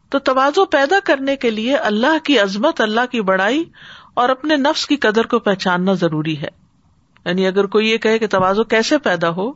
[0.10, 3.64] تو توازو پیدا کرنے کے لیے اللہ کی عظمت، اللہ کی بڑائی
[4.14, 6.48] اور اپنے نفس کی قدر کو پہچاننا ضروری ہے۔
[7.26, 9.52] یعنی اگر کوئی یہ کہے کہ توازو کیسے پیدا ہو،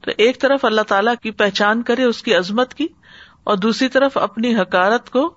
[0.00, 2.86] تو ایک طرف اللہ تعالیٰ کی پہچان کرے اس کی عظمت کی،
[3.44, 5.34] اور دوسری طرف اپنی حکارت کو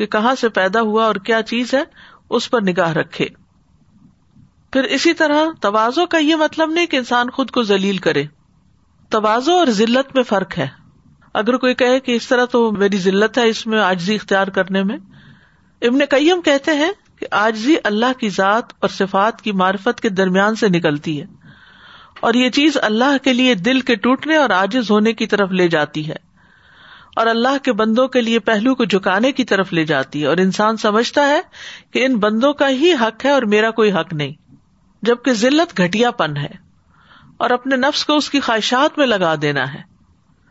[0.00, 1.82] کہ کہاں سے پیدا ہوا اور کیا چیز ہے،
[2.30, 3.26] اس پر نگاہ رکھے۔
[4.72, 8.24] پھر اسی طرح توازو کا یہ مطلب نہیں کہ انسان خود کو ذلیل کرے۔
[9.08, 10.66] توازو اور ذلت میں فرق ہے۔
[11.34, 14.82] اگر کوئی کہے کہ اس طرح تو میری ذلت ہے اس میں آجزی اختیار کرنے
[14.82, 14.96] میں۔
[15.82, 20.54] ابن کئیم کہتے ہیں کہ آجزی اللہ کی ذات اور صفات کی معرفت کے درمیان
[20.54, 21.26] سے نکلتی ہے۔
[22.20, 25.68] اور یہ چیز اللہ کے لیے دل کے ٹوٹنے اور آجز ہونے کی طرف لے
[25.68, 26.29] جاتی ہے۔
[27.16, 30.36] اور اللہ کے بندوں کے لیے پہلو کو جھکانے کی طرف لے جاتی ہے اور
[30.36, 31.40] انسان سمجھتا ہے
[31.90, 34.32] کہ ان بندوں کا ہی حق ہے اور میرا کوئی حق نہیں،
[35.02, 36.52] جبکہ ذلت گٹیا پن ہے
[37.36, 39.82] اور اپنے نفس کو اس کی خواہشات میں لگا دینا ہے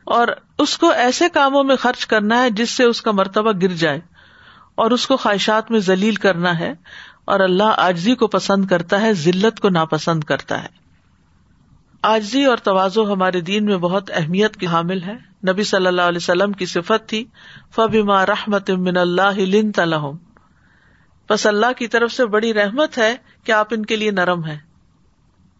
[0.04, 3.74] اور اس کو ایسے کاموں میں خرچ کرنا ہے جس سے اس کا مرتبہ گر
[3.74, 4.00] جائے
[4.76, 6.74] اور اس کو خواہشات میں ذلیل کرنا ہے
[7.26, 10.68] اور اللہ آجزی کو پسند کرتا ہے، ذلت کو ناپسند کرتا ہے۔
[12.02, 15.14] آجزی اور توازو ہمارے دین میں بہت اہمیت کی حامل ہے
[15.48, 17.26] نبی صلی اللہ علیہ وسلم کی صفت تھی
[17.76, 20.18] فبیما رحمت من اللہ تلحم
[21.30, 24.58] بس اللہ کی طرف سے بڑی رحمت ہے کہ آپ ان کے لیے نرم ہے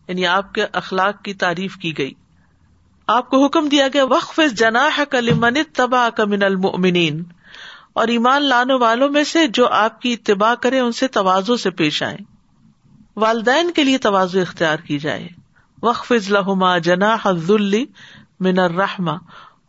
[0.08, 2.14] یعنی آپ کے اخلاق کی تعریف کی گئی۔
[3.08, 7.22] آپ کو حکم دیا گیا، وقف جناح کلمن تبا کا من
[7.94, 11.70] اور ایمان لانے والوں میں سے جو آپ کی اتباع کرے ان سے توازو سے
[11.70, 12.18] پیش آئے
[13.16, 15.28] والدین کے لیے توازو اختیار کی جائے۔
[15.84, 17.86] وقف لہما جنا حلی
[18.40, 19.18] من الرحما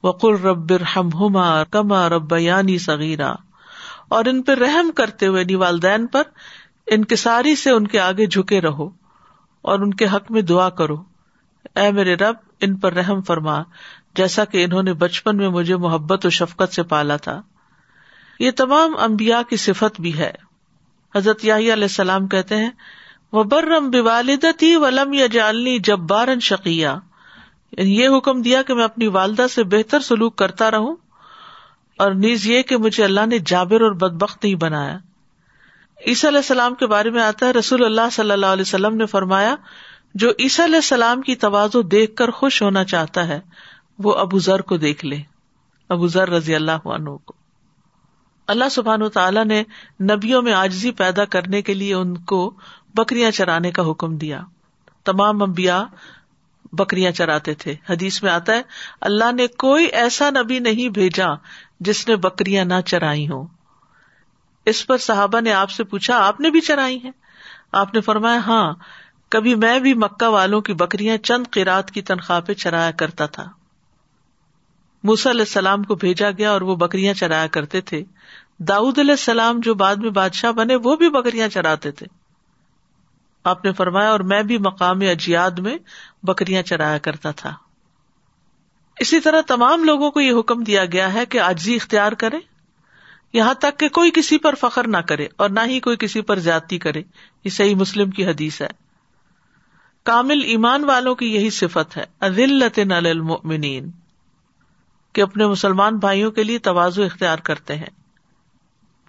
[0.03, 3.35] وقر رب ہما کما ربیانی صغیرہ
[4.09, 6.23] اور ان پہ رحم کرتے ہوئے نی والدین پر
[6.87, 8.91] انکساری سے ان کے آگے جھکے رہو
[9.63, 10.97] اور ان کے حق میں دعا کرو۔
[11.77, 13.63] اے میرے رب، ان پر رحم فرما،
[14.17, 17.43] جیسا کہ انہوں نے بچپن میں مجھے محبت و شفقت سے پالا تھا۔
[18.39, 20.33] یہ تمام امبیا کی صفت بھی ہے۔
[21.15, 22.71] حضرت یاہی علیہ السلام کہتے ہیں
[23.33, 26.99] وہ برم بوالدتی ولم یا جالنی جب بارن شکیا
[27.79, 30.97] یعنی یہ حکم دیا کہ میں اپنی والدہ سے بہتر سلوک کرتا رہوں
[31.99, 34.99] اور نیز یہ کہ مجھے اللہ نے جابر اور بدبخت نہیں بنایا۔
[36.07, 39.07] عیسی علیہ السلام کے بارے میں آتا ہے، رسول اللہ صلی اللہ علیہ وسلم نے
[39.07, 39.57] فرمایا،
[40.15, 43.41] جو عیسی علیہ السلام کی توازو دیکھ کر خوش ہونا چاہتا ہے،
[43.99, 45.17] وہ ابو ذر کو دیکھ لے۔
[45.89, 47.35] ابو ذر رضی اللہ عنہ کو۔
[48.47, 49.63] اللہ سبحان تعالیٰ نے
[50.01, 52.55] نبیوں میں آجزی پیدا کرنے کے لیے ان کو
[52.95, 54.41] بکریاں چرانے کا حکم دیا۔
[55.05, 55.85] تمام امبیا
[56.73, 58.63] بکریاں چراتے تھے۔ حدیث میں آتا ہے،
[59.01, 61.27] اللہ نے کوئی ایسا نبی نہیں بھیجا
[61.81, 63.47] جس نے بکریاں نہ چرائی ہوں۔
[64.67, 67.11] اس پر صحابہ نے آپ سے پوچھا، آپ نے بھی چرائی ہیں؟
[67.73, 68.75] آپ نے فرمایا ہاں
[69.29, 73.49] کبھی میں بھی مکہ والوں کی بکریاں چند قرات کی تنخواہ پہ چرایا کرتا تھا۔
[75.03, 78.05] موسا علیہ السلام کو بھیجا گیا اور وہ بکریاں چرایا کرتے تھے۔
[78.59, 82.20] داؤد علیہ السلام جو بعد میں بادشاہ بنے، وہ بھی بکریاں چراتے تھے۔
[83.45, 85.79] آپ نے فرمایا اور میں بھی مقام اجیاد میں
[86.23, 87.55] بکریاں چرایا کرتا تھا۔
[88.99, 92.39] اسی طرح تمام لوگوں کو یہ حکم دیا گیا ہے کہ آجزی اختیار کرے
[93.33, 96.39] یہاں تک کہ کوئی کسی پر فخر نہ کرے اور نہ ہی کوئی کسی پر
[96.39, 97.03] زیادتی کرے۔
[97.45, 98.69] یہ صحیح مسلم کی حدیث ہے۔
[100.03, 103.91] کامل ایمان والوں کی یہی صفت ہے۔ المؤمنین
[105.13, 108.01] کہ اپنے مسلمان بھائیوں کے لیے توازو اختیار کرتے ہیں۔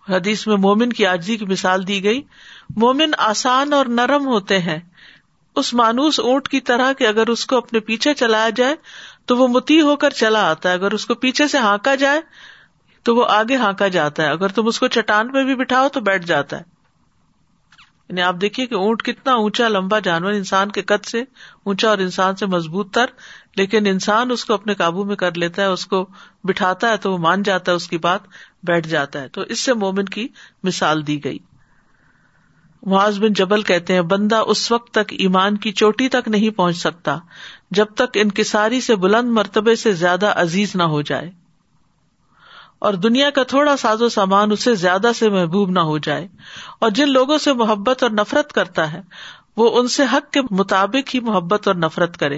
[0.09, 2.21] حدیث میں مومن کی آجزی کی مثال دی گئی۔
[2.75, 4.79] مومن آسان اور نرم ہوتے ہیں۔
[5.55, 8.75] اس مانوس اونٹ کی طرح کہ اگر اس کو اپنے پیچھے چلایا جائے،
[9.25, 12.21] تو وہ متی ہو کر چلا آتا ہے۔ اگر اس کو پیچھے سے ہانکا جائے،
[13.03, 15.99] تو وہ آگے ہانکا جاتا ہے۔ اگر تم اس کو چٹان پہ بھی بٹھاؤ، تو
[15.99, 16.63] بیٹھ جاتا ہے۔
[18.09, 21.21] یعنی آپ دیکھیے کہ اونٹ کتنا اونچا، لمبا جانور انسان کے قد سے
[21.63, 23.05] اونچا اور انسان سے مضبوط تر،
[23.55, 26.09] لیکن انسان اس کو اپنے قابو میں کر لیتا ہے، اس کو
[26.43, 28.19] بٹھاتا ہے تو وہ مان جاتا ہے، اس کی بات
[28.63, 30.27] بیٹھ جاتا ہے۔ تو اس سے مومن کی
[30.63, 31.37] مثال دی گئی۔
[32.83, 36.77] معاذ بن جبل کہتے ہیں، بندہ اس وقت تک ایمان کی چوٹی تک نہیں پہنچ
[36.77, 37.17] سکتا،
[37.71, 41.31] جب تک انکساری سے بلند مرتبے سے زیادہ عزیز نہ ہو جائے۔
[42.79, 46.27] اور دنیا کا تھوڑا ساز و سامان اسے زیادہ سے محبوب نہ ہو جائے۔
[46.79, 49.01] اور جن لوگوں سے محبت اور نفرت کرتا ہے،
[49.57, 52.37] وہ ان سے حق کے مطابق ہی محبت اور نفرت کرے۔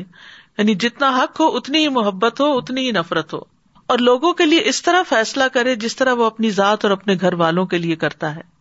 [0.58, 3.40] یعنی جتنا حق ہو، اتنی ہی محبت ہو، اتنی ہی نفرت ہو۔
[3.88, 7.16] اور لوگوں کے لیے اس طرح فیصلہ کرے جس طرح وہ اپنی ذات اور اپنے
[7.22, 8.53] گھر والوں کے لیے کرتا ہے۔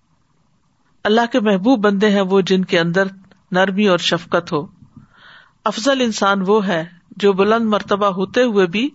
[1.04, 3.04] اللہ کے محبوب بندے ہیں وہ جن کے اندر
[3.50, 4.66] نرمی اور شفقت ہو۔
[5.64, 6.84] افضل انسان وہ ہے
[7.16, 8.90] جو بلند مرتبہ ہوتے ہوئے بھی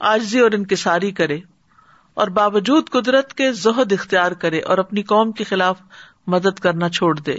[0.00, 1.38] آجزی اور انکساری کرے
[2.14, 5.80] اور باوجود قدرت کے زہد اختیار کرے اور اپنی قوم کے خلاف
[6.26, 7.36] مدد کرنا چھوڑ دے۔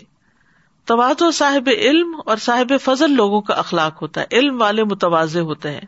[0.85, 5.39] تواد و صاحب علم اور صاحب فضل لوگوں کا اخلاق ہوتا ہے۔ علم والے متوازے
[5.39, 5.85] ہوتے ہیں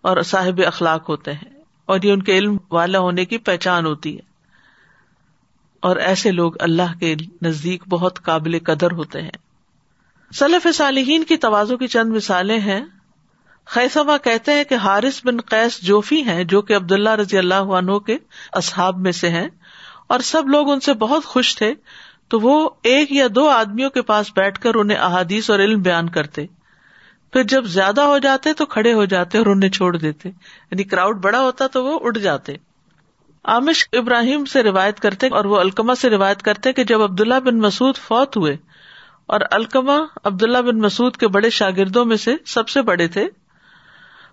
[0.00, 1.50] اور صاحب اخلاق ہوتے ہیں
[1.86, 4.29] اور یہ ان کے علم والا ہونے کی پہچان ہوتی ہے۔
[5.80, 9.30] اور ایسے لوگ اللہ کے نزدیک بہت قابل قدر ہوتے ہیں۔
[10.34, 12.80] سلف صالحین کی توازو کی چند مثالیں ہیں۔
[13.66, 17.98] خیسما کہتے ہیں کہ حارث بن قیس جوفی ہیں جو کہ عبداللہ رضی اللہ عنہ
[17.98, 18.18] کے
[18.52, 19.48] اصحاب میں سے ہیں
[20.06, 21.74] اور سب لوگ ان سے بہت خوش تھے
[22.28, 26.08] تو وہ ایک یا دو آدمیوں کے پاس بیٹھ کر انہیں احادیث اور علم بیان
[26.08, 26.46] کرتے۔
[27.32, 31.16] پھر جب زیادہ ہو جاتے تو کھڑے ہو جاتے اور انہیں چھوڑ دیتے۔ یعنی کراؤڈ
[31.16, 32.52] بڑا ہوتا تو وہ اٹھ جاتے۔
[33.44, 37.58] عامش ابراہیم سے روایت کرتے اور وہ الکما سے روایت کرتے کہ جب عبداللہ بن
[37.58, 38.56] مسعد فوت ہوئے
[39.26, 43.28] اور الکما عبداللہ بن مسعد کے بڑے شاگردوں میں سے سب سے بڑے تھے،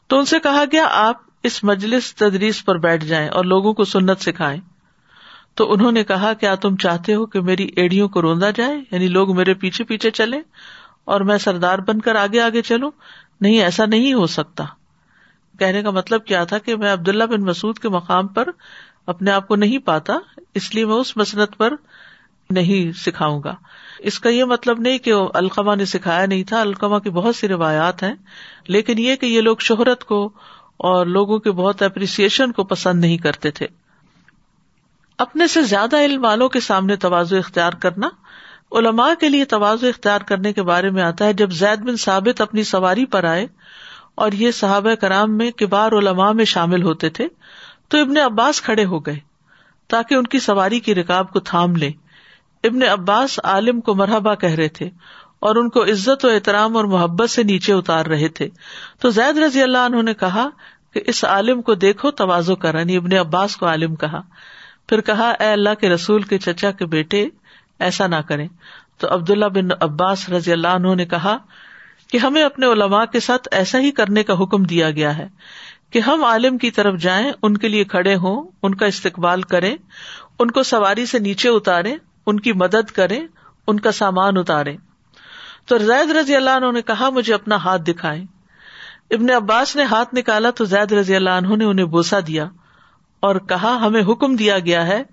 [0.08, 3.84] تو ان سے کہا گیا، آپ اس مجلس تدریس پر بیٹھ جائیں اور لوگوں کو
[3.84, 4.62] سنت سکھائیں۔
[5.56, 9.08] تو انہوں نے کہا، کیا تم چاہتے ہو کہ میری ایڑیوں کو روندا جائے؟ یعنی
[9.08, 10.41] لوگ میرے پیچھے پیچھے چلے
[11.06, 12.91] اور میں سردار بن کر آگے آگے چلوں؟
[13.41, 14.63] نہیں، ایسا نہیں ہو سکتا۔
[15.60, 18.50] کہنے کا مطلب کیا تھا کہ میں عبداللہ بن مسعد کے مقام پر
[19.08, 20.17] اپنے آپ کو نہیں پاتا،
[20.54, 21.74] اس لیے میں اس مسنت پر
[22.50, 23.56] نہیں سکھاؤں گا۔
[24.00, 27.48] اس کا یہ مطلب نہیں کہ القما نے سکھایا نہیں تھا القما کی بہت سی
[27.48, 28.13] روایات ہیں،
[28.67, 30.30] لیکن یہ کہ یہ لوگ شہرت کو
[30.78, 33.67] اور لوگوں کے بہت اپریسیشن کو پسند نہیں کرتے تھے۔
[35.17, 38.10] اپنے سے زیادہ علم والوں کے سامنے توازو اختیار کرنا،
[38.72, 42.41] علماء کے لیے توازو اختیار کرنے کے بارے میں آتا ہے۔ جب زید بن ثابت
[42.41, 43.48] اپنی سواری پر آئے
[44.15, 47.28] اور یہ صحابہ کرام میں کبار علماء میں شامل ہوتے تھے
[47.88, 49.19] تو ابن عباس کھڑے ہو گئے
[49.88, 51.91] تاکہ ان کی سواری کی رکاب کو تھام لے۔
[52.63, 54.89] ابن عباس عالم کو مرحبا کہہ رہے تھے
[55.39, 58.50] اور ان کو عزت و احترام اور محبت سے نیچے اتار رہے تھے۔
[59.00, 60.50] تو زید رضی اللہ انہوں نے کہا
[60.93, 64.21] کہ اس عالم کو دیکھو توازو کر یعنی ابن عباس کو عالم کہا۔
[64.89, 67.28] پھر کہا، اے اللہ کے رسول کے چچا کے بیٹے،
[67.80, 68.47] ایسا نہ کریں۔
[68.97, 71.38] تو عبداللہ بن عباس رضی اللہ عنہ نے کہا
[72.12, 75.28] کہ ہمیں اپنے علماء کے ساتھ ایسا ہی کرنے کا حکم دیا گیا ہے۔
[75.91, 79.76] کہ ہم عالم کی طرف جائیں، ان کے لیے کھڑے ہوں، ان کا استقبال کریں،
[80.39, 81.95] ان کو سواری سے نیچے اتارے
[82.26, 83.28] ان کی مدد کریں،
[83.67, 84.76] ان کا سامان اتارے
[85.65, 88.21] تو زید رضی اللہ عنہ نے کہا، مجھے اپنا ہاتھ دکھائے
[89.12, 92.45] ابن عباس نے ہاتھ نکالا تو زید رضی اللہ عنہ نے انہیں بوسا دیا
[93.19, 95.04] اور کہا، ہمیں حکم دیا گیا ہے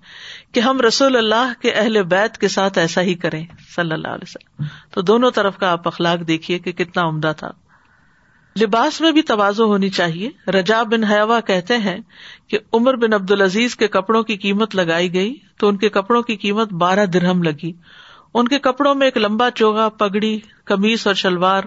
[0.51, 4.27] کہ ہم رسول اللہ کے اہل بیت کے ساتھ ایسا ہی کریں، صلی اللہ علیہ
[4.27, 7.51] وسلم۔ تو دونوں طرف کا آپ اخلاق دیکھیے کہ کتنا عمدہ تھا۔
[8.61, 11.97] لباس میں بھی توازو ہونی چاہیے۔ رجا بن حیوا کہتے ہیں
[12.47, 16.21] کہ عمر بن عبد العزیز کے کپڑوں کی قیمت لگائی گئی تو ان کے کپڑوں
[16.21, 17.71] کی قیمت بارہ درہم لگی۔
[18.33, 21.63] ان کے کپڑوں میں ایک لمبا چوگا پگڑی کمیز اور شلوار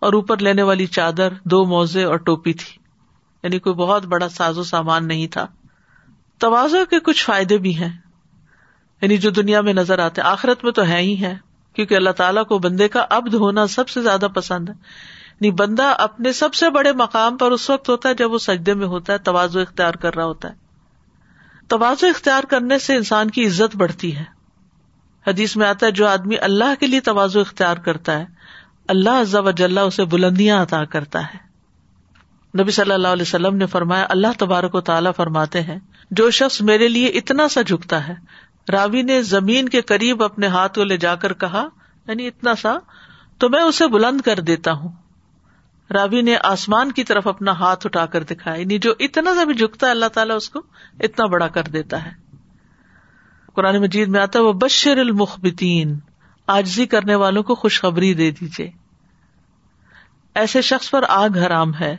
[0.00, 2.78] اور اوپر لینے والی چادر، دو موزے اور ٹوپی تھی۔
[3.42, 5.46] یعنی کوئی بہت بڑا ساز و سامان نہیں تھا۔
[6.38, 7.98] توازو کے کچھ فائدے بھی ہیں۔
[9.02, 11.36] یعنی جو دنیا میں نظر آتے، آخرت میں تو ہے ہی ہے
[11.74, 14.74] کیونکہ اللہ تعالیٰ کو بندے کا ابد ہونا سب سے زیادہ پسند ہے۔
[15.40, 18.74] یعنی بندہ اپنے سب سے بڑے مقام پر اس وقت ہوتا ہے جب وہ سجدے
[18.74, 20.54] میں ہوتا ہے توازو اختیار کر رہا ہوتا ہے۔
[21.68, 24.24] توازو اختیار کرنے سے انسان کی عزت بڑھتی ہے۔
[25.26, 28.24] حدیث میں آتا ہے، جو آدمی اللہ کے لیے توازو اختیار کرتا ہے،
[28.88, 31.50] اللہ عزا وجل اسے بلندیاں عطا کرتا ہے۔
[32.62, 35.78] نبی صلی اللہ علیہ وسلم نے فرمایا، اللہ تبارک و تعالیٰ فرماتے ہیں،
[36.10, 38.14] جو شخص میرے لیے اتنا سا جھکتا ہے،
[38.72, 41.68] راوی نے زمین کے قریب اپنے ہاتھ کو لے جا کر کہا
[42.08, 42.78] یعنی اتنا سا،
[43.38, 44.88] تو میں اسے بلند کر دیتا ہوں۔
[45.92, 49.54] راوی نے آسمان کی طرف اپنا ہاتھ اٹھا کر دکھایا۔ یعنی جو اتنا سا بھی
[49.54, 50.62] جھکتا ہے، اللہ تعالیٰ اس کو
[51.00, 52.10] اتنا بڑا کر دیتا ہے۔
[53.54, 55.98] قرآن مجید میں آتا ہے وہ بشر المخبتین
[56.46, 58.70] آجزی کرنے والوں کو خوشخبری دے دیجیے
[60.34, 61.96] ایسے شخص پر آگ حرام ہے،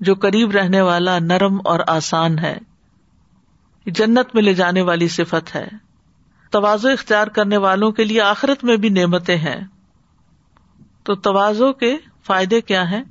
[0.00, 2.58] جو قریب رہنے والا نرم اور آسان ہے۔
[3.86, 5.68] جنت میں لے جانے والی صفت ہے۔
[6.50, 9.60] توازو اختیار کرنے والوں کے لیے آخرت میں بھی نعمتیں ہیں۔
[11.02, 11.96] تو توازو کے
[12.28, 13.02] فائدے کیا ہیں؟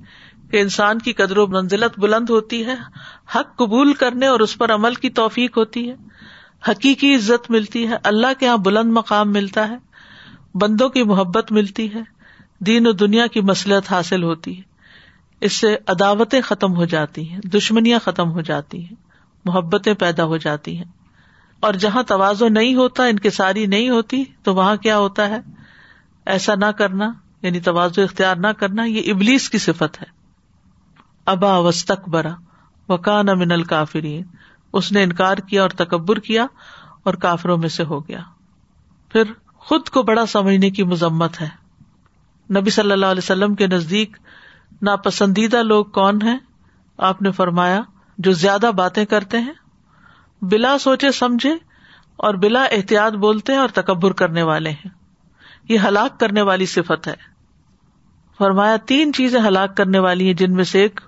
[0.51, 2.75] کہ انسان کی قدر و منزلت بلند ہوتی ہے،
[3.35, 5.95] حق قبول کرنے اور اس پر عمل کی توفیق ہوتی ہے،
[6.67, 9.77] حقیقی عزت ملتی ہے، اللہ کے یہاں بلند مقام ملتا ہے،
[10.55, 12.01] بندوں کی محبت ملتی ہے،
[12.59, 14.61] دین و دنیا کی مسلط حاصل ہوتی ہے،
[15.41, 18.95] اس سے عداوتیں ختم ہو جاتی ہیں، دشمنیاں ختم ہو جاتی ہیں،
[19.45, 20.91] محبتیں پیدا ہو جاتی ہیں۔
[21.59, 25.39] اور جہاں توازو نہیں ہوتا، ان کے ساری نہیں ہوتی، تو وہاں کیا ہوتا ہے؟
[26.25, 30.17] ایسا نہ کرنا۔ یعنی توازو اختیار نہ کرنا، یہ ابلیس کی صفت ہے۔
[31.25, 32.33] ابا وسط برا
[32.89, 34.23] وکان امن الکافرین۔
[34.73, 36.45] اس نے انکار کیا اور تکبر کیا
[37.03, 38.19] اور کافروں میں سے ہو گیا۔
[39.09, 41.49] پھر خود کو بڑا سمجھنے کی مذمت ہے۔
[42.59, 44.17] نبی صلی اللہ علیہ وسلم کے نزدیک
[44.81, 46.37] ناپسندیدہ لوگ کون ہیں؟
[46.97, 47.81] آپ نے فرمایا،
[48.17, 49.53] جو زیادہ باتیں کرتے ہیں،
[50.41, 51.53] بلا سوچے سمجھے
[52.15, 55.06] اور بلا احتیاط بولتے ہیں اور تکبر کرنے والے ہیں۔
[55.69, 57.15] یہ ہلاک کرنے والی صفت ہے۔
[58.37, 60.99] فرمایا، تین چیزیں ہلاک کرنے والی ہیں جن میں سے ایک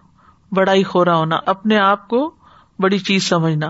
[0.51, 2.35] بڑا ہی خورا ہونا، اپنے آپ کو
[2.79, 3.69] بڑی چیز سمجھنا۔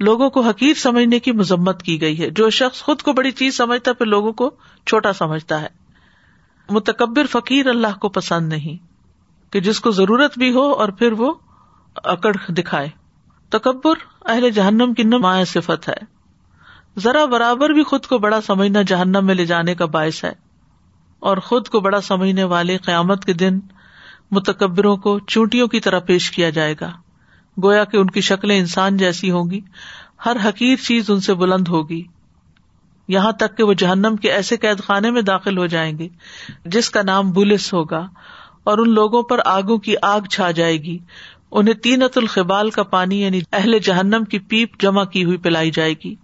[0.00, 3.56] لوگوں کو حقیر سمجھنے کی مذمت کی گئی ہے۔ جو شخص خود کو بڑی چیز
[3.56, 4.50] سمجھتا ہے، پھر لوگوں کو
[4.86, 5.66] چھوٹا سمجھتا ہے۔
[6.70, 8.86] متکبر فقیر اللہ کو پسند نہیں
[9.52, 11.34] کہ جس کو ضرورت بھی ہو اور پھر وہ
[11.96, 12.88] اکڑ دکھائے۔
[13.48, 16.19] تکبر اہل جہنم کی نمایاں صفت ہے۔
[16.98, 20.32] ذرا برابر بھی خود کو بڑا سمجھنا جہنم میں لے جانے کا باعث ہے
[21.18, 23.58] اور خود کو بڑا سمجھنے والے قیامت کے دن
[24.30, 26.90] متکبروں کو چونٹیوں کی طرح پیش کیا جائے گا۔
[27.64, 29.60] گویا کہ ان کی شکلیں انسان جیسی ہوں گی۔
[30.26, 32.02] ہر حقیر چیز ان سے بلند ہوگی۔
[33.08, 36.08] یہاں تک کہ وہ جہنم کے ایسے قید خانے میں داخل ہو جائیں گے
[36.64, 38.06] جس کا نام بولس ہوگا
[38.64, 40.98] اور ان لوگوں پر آگوں کی آگ چھا جائے گی۔
[41.50, 45.94] انہیں تینت الخبال کا پانی یعنی اہل جہنم کی پیپ جمع کی ہوئی پلائی جائے
[46.04, 46.14] گی۔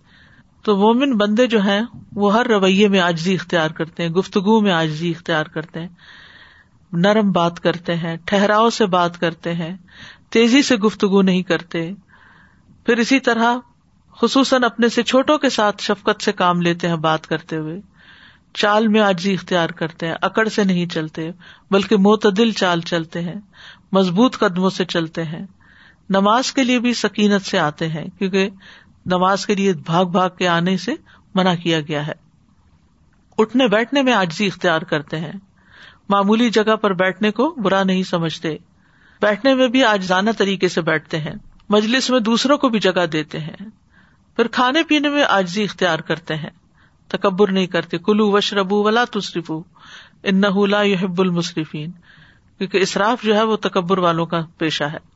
[0.67, 1.81] تو مومن بندے جو ہیں،
[2.13, 5.89] وہ ہر رویے میں آجزی اختیار کرتے ہیں، گفتگو میں آجزی اختیار کرتے ہیں،
[6.93, 9.77] نرم بات کرتے ہیں، ٹھہراؤ سے بات کرتے ہیں،
[10.31, 11.91] تیزی سے گفتگو نہیں کرتے۔
[12.87, 13.57] پھر اسی طرح
[14.21, 17.81] خصوصاً اپنے سے چھوٹوں کے ساتھ شفقت سے کام لیتے ہیں بات کرتے ہوئے۔
[18.55, 21.31] چال میں آجی اختیار کرتے ہیں، اکڑ سے نہیں چلتے،
[21.71, 23.41] بلکہ معتدل چال چلتے ہیں،
[23.93, 25.47] مضبوط قدموں سے چلتے ہیں۔
[26.11, 28.49] نماز کے لیے بھی سکینت سے آتے ہیں، کیونکہ
[29.07, 30.95] نماز کے لیے بھاگ بھاگ کے آنے سے
[31.35, 32.13] منع کیا گیا ہے۔
[33.39, 35.33] اٹھنے بیٹھنے میں آجزی اختیار کرتے ہیں۔
[36.09, 38.57] معمولی جگہ پر بیٹھنے کو برا نہیں سمجھتے۔
[39.21, 41.35] بیٹھنے میں بھی آجزانہ طریقے سے بیٹھتے ہیں۔
[41.69, 43.57] مجلس میں دوسروں کو بھی جگہ دیتے ہیں۔
[44.37, 46.51] پھر کھانے پینے میں آجزی اختیار کرتے ہیں۔
[47.09, 49.63] تکبر نہیں کرتے۔ کلو وش ربو ولا تصرفو
[50.23, 51.91] ان لا یحب المصرفین
[52.59, 55.16] کیونکہ اصراف جو ہے وہ تکبر والوں کا پیشہ ہے۔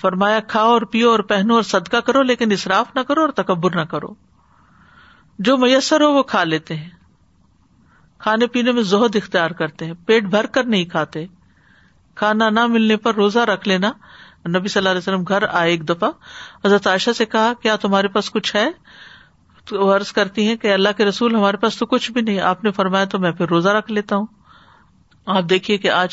[0.00, 3.76] فرمایا، کھاؤ اور پیو اور پہنو اور صدقہ کرو، لیکن اصراف نہ کرو اور تکبر
[3.76, 4.14] نہ کرو۔
[5.38, 6.90] جو میسر ہو، وہ کھا لیتے ہیں۔
[8.18, 11.26] کھانے پینے میں زہد اختیار کرتے ہیں۔ پیٹ بھر کر نہیں کھاتے۔
[12.14, 13.92] کھانا نہ ملنے پر روزہ رکھ لینا۔
[14.48, 16.10] نبی صلی اللہ علیہ وسلم گھر آئے ایک دفعہ۔
[16.64, 18.70] حضرت عائشہ سے کہا، کیا تمہارے پاس کچھ ہے؟
[19.64, 22.64] تو عرض کرتی ہیں کہ اللہ کے رسول، ہمارے پاس تو کچھ بھی نہیں۔ آپ
[22.64, 24.26] نے فرمایا تو میں پھر روزہ رکھ لیتا ہوں۔
[25.26, 26.10] آپ دیکھیے کہ آج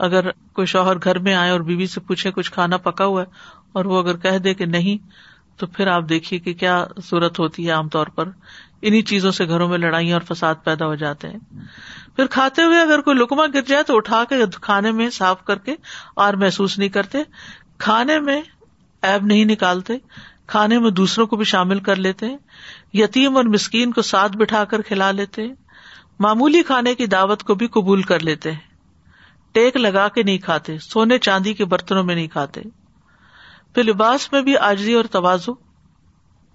[0.00, 3.26] اگر کوئی شوہر گھر میں آئے اور بیوی سے پوچھے کچھ کھانا پکا ہوا ہے
[3.72, 4.96] اور وہ اگر کہہ دے کہ نہیں،
[5.56, 8.28] تو پھر آپ دیکھیے کہ کیا ضرورت ہوتی ہے عام طور پر۔
[8.82, 11.38] انہیں چیزوں سے گھروں میں لڑائیاں اور فساد پیدا ہو جاتے ہیں۔
[12.16, 15.58] پھر کھاتے ہوئے اگر کوئی لکما گر جائے تو اٹھا کے کھانے میں صاف کر
[15.58, 15.74] کے
[16.16, 17.18] اور محسوس نہیں کرتے۔
[17.78, 18.42] کھانے میں
[19.02, 19.94] ایب نہیں نکالتے،
[20.46, 22.36] کھانے میں دوسروں کو بھی شامل کر لیتے ہیں
[22.92, 25.54] یتیم اور مسکین کو ساتھ بٹھا کر کھلا لیتے ہیں
[26.18, 28.69] معمولی کھانے کی دعوت کو بھی قبول کر لیتے۔ ہیں
[29.52, 32.60] ٹیک لگا کے نہیں کھاتے، سونے چاندی کے برتنوں میں نہیں کھاتے۔
[33.74, 35.52] پھر لباس میں بھی آجزی اور توازو۔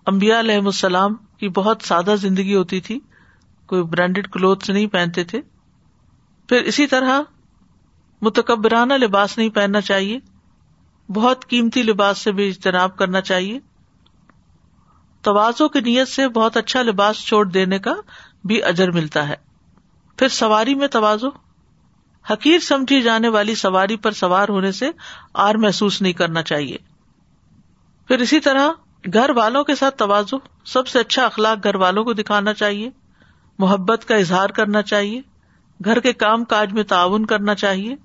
[0.06, 3.00] امبیا علیہ السلام کی بہت سادہ زندگی ہوتی تھی،
[3.66, 5.42] کوئی برانڈیڈ کلوتھ نہیں پہنتے تھے۔
[6.50, 7.22] پھر اسی طرح
[8.22, 10.20] متکبرانہ لباس نہیں پہننا چاہیے،
[11.10, 13.60] بہت قیمتی لباس سے بھی اجتناب کرنا چاہیے۔
[15.22, 17.94] توازوں کی نیت سے بہت اچھا لباس چھوڑ دینے کا
[18.44, 19.36] بھی اجر ملتا ہے۔
[20.18, 21.45] پھر سواری میں توازو۔
[22.32, 24.90] حقیر سمجھی جانے والی سواری پر سوار ہونے سے
[25.34, 26.78] آر محسوس نہیں کرنا چاہیے۔
[28.08, 28.70] پھر اسی طرح
[29.14, 32.90] گھر والوں کے ساتھ توازو سب سے اچھا اخلاق گھر والوں کو دکھانا چاہیے۔
[33.60, 35.22] محبت کا اظہار کرنا چاہیے۔
[35.86, 37.96] گھر کے کام کاج میں تعاون کرنا چاہیے۔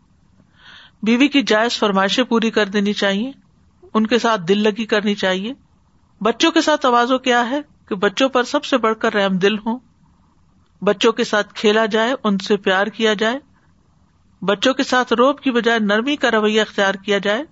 [1.03, 3.33] بیوی کی جائز فرمائشیں پوری کر دینی چاہیے۔
[3.95, 5.53] ان کے ساتھ دل لگی کرنی چاہیے۔
[6.21, 9.59] بچوں کے ساتھ توازو کیا ہے کہ بچوں پر سب سے بڑھ کر رحم دل
[9.59, 9.79] ہوں۔
[10.83, 13.39] بچوں کے ساتھ کھیلا جائے، ان سے پیار کیا جائے۔
[14.43, 17.43] بچوں کے ساتھ روب کی بجائے نرمی کا رویہ اختیار کیا جائے،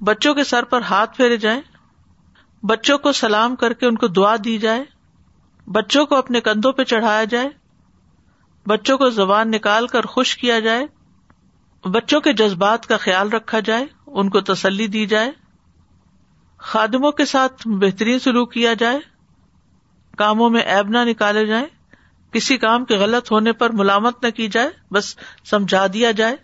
[0.00, 1.60] بچوں کے سر پر ہاتھ پھیرے جائیں،
[2.62, 4.84] بچوں کو سلام کر کے ان کو دعا دی جائے،
[5.66, 7.48] بچوں کو اپنے کندھوں پہ چڑھایا جائے،
[8.66, 10.86] بچوں کو زبان نکال کر خوش کیا جائے،
[11.84, 15.30] بچوں کے جذبات کا خیال رکھا جائے، ان کو تسلی دی جائے،
[16.60, 18.98] خادموں کے ساتھ بہترین سلوک کیا جائے،
[20.18, 21.66] کاموں میں ایب نہ نکالے جائیں
[22.36, 26.36] کسی کام کے غلط ہونے پر ملامت نہ کی جائے، بس سمجھا دیا جائے،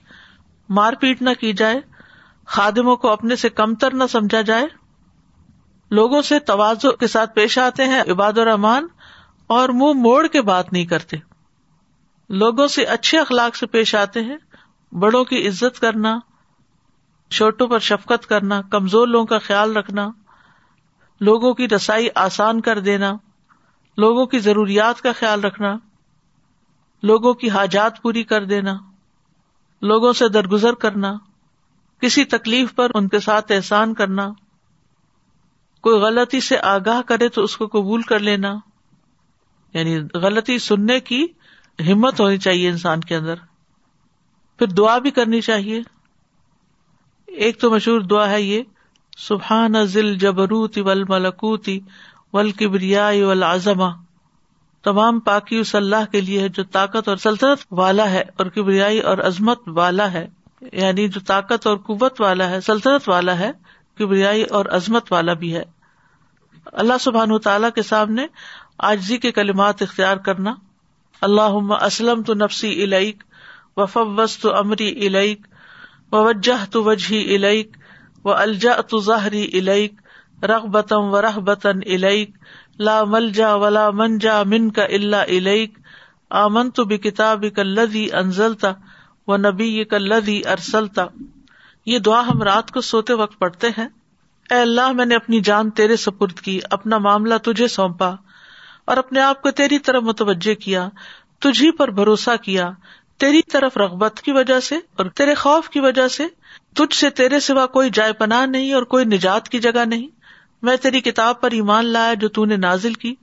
[0.69, 1.81] مار پیٹ نہ کی جائے،
[2.47, 4.67] خادموں کو اپنے سے کمتر نہ سمجھا جائے۔
[5.91, 8.87] لوگوں سے توازو کے ساتھ پیش آتے ہیں، عباد الرحمان
[9.47, 11.17] اور منہ مو موڑ کے بات نہیں کرتے۔
[12.29, 14.37] لوگوں سے اچھے اخلاق سے پیش آتے ہیں،
[14.95, 16.19] بڑوں کی عزت کرنا
[17.31, 20.11] چھوٹوں پر شفقت کرنا، کمزور لوگوں کا خیال رکھنا،
[21.21, 23.13] لوگوں کی رسائی آسان کر دینا۔
[23.97, 25.77] لوگوں کی ضروریات کا خیال رکھنا،
[27.03, 28.73] لوگوں کی حاجات پوری کر دینا،
[29.83, 31.13] لوگوں سے درگزر کرنا،
[32.01, 34.31] کسی تکلیف پر ان کے ساتھ احسان کرنا،
[35.81, 38.55] کوئی غلطی سے آگاہ کرے تو اس کو قبول کر لینا
[39.75, 41.27] یعنی غلطی سننے کی
[41.81, 43.35] ہمت ہونی چاہیے انسان کے اندر۔
[44.59, 45.83] پھر دعا بھی کرنی چاہیے۔
[47.27, 48.63] ایک تو مشہور دعا ہے یہ،
[49.17, 51.81] سبحان ذل جبروتی ول ملکوتی
[52.33, 53.91] ول کبریا ول اعظما
[54.85, 58.99] تمام پاکی اس اللہ کے لیے ہے جو طاقت اور سلطنت والا ہے اور کبریائی
[58.99, 60.29] اور عظمت والا ہے
[60.73, 63.51] یعنی جو طاقت اور قوت والا ہے، سلطنت والا ہے،
[63.95, 65.63] کبریائی اور عظمت والا بھی ہے۔
[66.67, 68.27] اللہ سبحان تعالی کے سامنے
[68.79, 70.55] آجزی کے کلمات اختیار کرنا۔
[71.21, 73.23] اللہ اسلم تو نفسی علیق
[73.77, 75.47] وفوس تو امری علیق
[76.13, 77.77] و وجہ تو وجہ علیق
[78.25, 80.02] و الجا تو ظاہری علیق
[80.43, 82.31] رغ بتم و رح بتن علیق
[82.79, 85.79] لا مل جا ولا من جا من کا اللہ علیق
[86.31, 88.73] آمن تو بھی کتاب کلدی انزلتا
[89.27, 91.07] و نبی کلدی ارسلتا
[91.87, 93.89] یہ دعا ہم رات کو سوتے وقت پڑھتے ہیں۔
[94.51, 98.15] اے اللہ، میں نے اپنی جان تیرے سپرد کی، اپنا معاملہ تجھے سونپا
[98.85, 100.89] اور اپنے آپ کو تیری طرف متوجہ کیا،
[101.39, 102.71] تجھی پر بھروسہ کیا۔
[103.17, 106.27] تیری طرف رغبت کی وجہ سے اور تیرے خوف کی وجہ سے،
[106.75, 110.22] تجھ سے تیرے سوا کوئی جائے پناہ نہیں اور کوئی نجات کی جگہ نہیں۔
[110.63, 113.15] میں تیری کتاب پر ایمان لایا جو تو نے نازل کی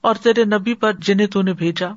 [0.00, 1.88] اور تیرے نبی پر جنہیں تو نے بھیجا۔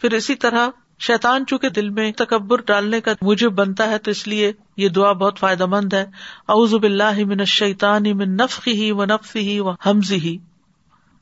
[0.00, 0.68] پھر اسی طرح
[0.98, 5.12] شیطان چونکہ دل میں تکبر ڈالنے کا مجھے بنتا ہے تو اس لیے یہ دعا
[5.12, 6.06] بہت فائدہ مند ہے۔
[6.48, 10.32] اعوذ باللہ من الشیطان من نفخه و نفثه و حمزه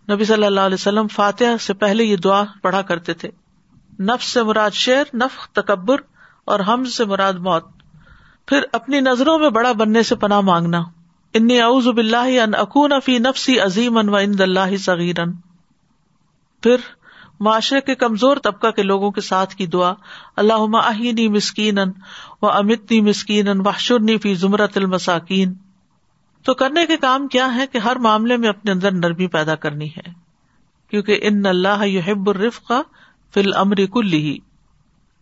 [0.08, 3.30] نبی صلی اللہ علیہ وسلم فاتحہ سے پہلے یہ دعا پڑھا کرتے تھے۔
[3.98, 5.96] نفس سے مراد شیر نف تکبر
[6.44, 7.64] اور حمز سے مراد موت۔
[8.46, 10.82] پھر اپنی نظروں میں بڑا بننے سے پناہ مانگنا۔
[11.34, 15.32] انی اعوذ باللہ ان اکون فی نفسی عظیم و عند اللہ صغیرن۔
[16.62, 16.76] پھر
[17.40, 19.92] معاشرے کے کمزور طبقہ کے لوگوں کے ساتھ کی دعا
[20.36, 21.78] اللہ اہینی مسکین
[22.42, 25.54] و امتنی مسکین وحشرنی فی زمرت المساکین۔
[26.44, 29.88] تو کرنے کے کام کیا ہے کہ ہر معاملے میں اپنے اندر نرمی پیدا کرنی
[29.88, 30.12] ہے؟
[30.90, 32.82] کیونکہ ان اللہ یحب الرف کا
[33.34, 34.38] فل امر کل ہی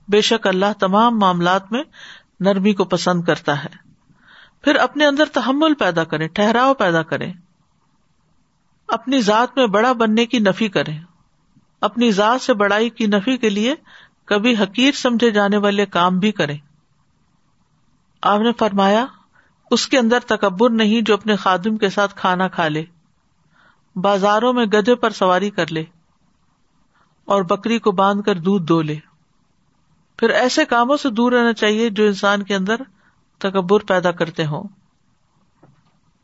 [0.08, 1.82] بے شک اللہ تمام معاملات میں
[2.40, 3.87] نرمی کو پسند کرتا ہے۔
[4.62, 7.32] پھر اپنے اندر تحمل پیدا کرے ٹھہراؤ پیدا کرے
[8.88, 10.92] اپنی ذات میں بڑا بننے کی نفی کرے
[11.80, 13.74] اپنی ذات سے بڑائی کی نفی کے لیے
[14.24, 16.56] کبھی حقیر سمجھے جانے والے کام بھی کرے
[18.22, 19.06] آپ نے فرمایا،
[19.70, 22.84] اس کے اندر تکبر نہیں جو اپنے خادم کے ساتھ کھانا کھا لے۔
[23.96, 25.84] بازاروں میں گدے پر سواری کر لے۔
[27.24, 28.96] اور بکری کو باندھ کر دودھ دو لے۔
[30.16, 32.76] پھر ایسے کاموں سے دور رہنا چاہیے جو انسان کے اندر
[33.38, 34.64] تکبر پیدا کرتے ہوں۔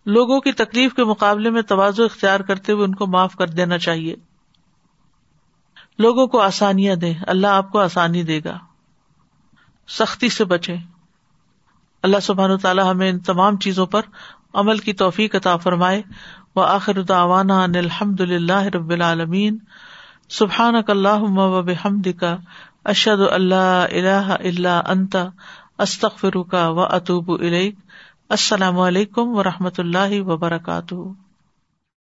[0.06, 3.78] لوگوں کی تکلیف کے مقابلے میں توازو اختیار کرتے ہوئے ان کو معاف کر دینا
[3.78, 4.14] چاہیے۔
[5.98, 8.58] لوگوں کو آسانیاں دے اللہ آپ کو آسانی دے گا۔
[9.88, 10.76] سختی سے بچے
[12.02, 14.02] اللہ سبحان تعالیٰ ہمیں ان تمام چیزوں پر
[14.54, 16.02] عمل کی توفیق عطا فرمائے۔
[16.56, 19.58] و آخر دعوانا ان الحمد للہ رب العالمین۔
[20.28, 22.36] سبحان اللہ و بحمد کا
[22.84, 25.24] اشد اللہ الہ اللہ انتا
[25.78, 27.30] استخ کا و اطوب
[28.28, 30.94] السلام علیکم و رحمۃ اللہ وبرکاتہ.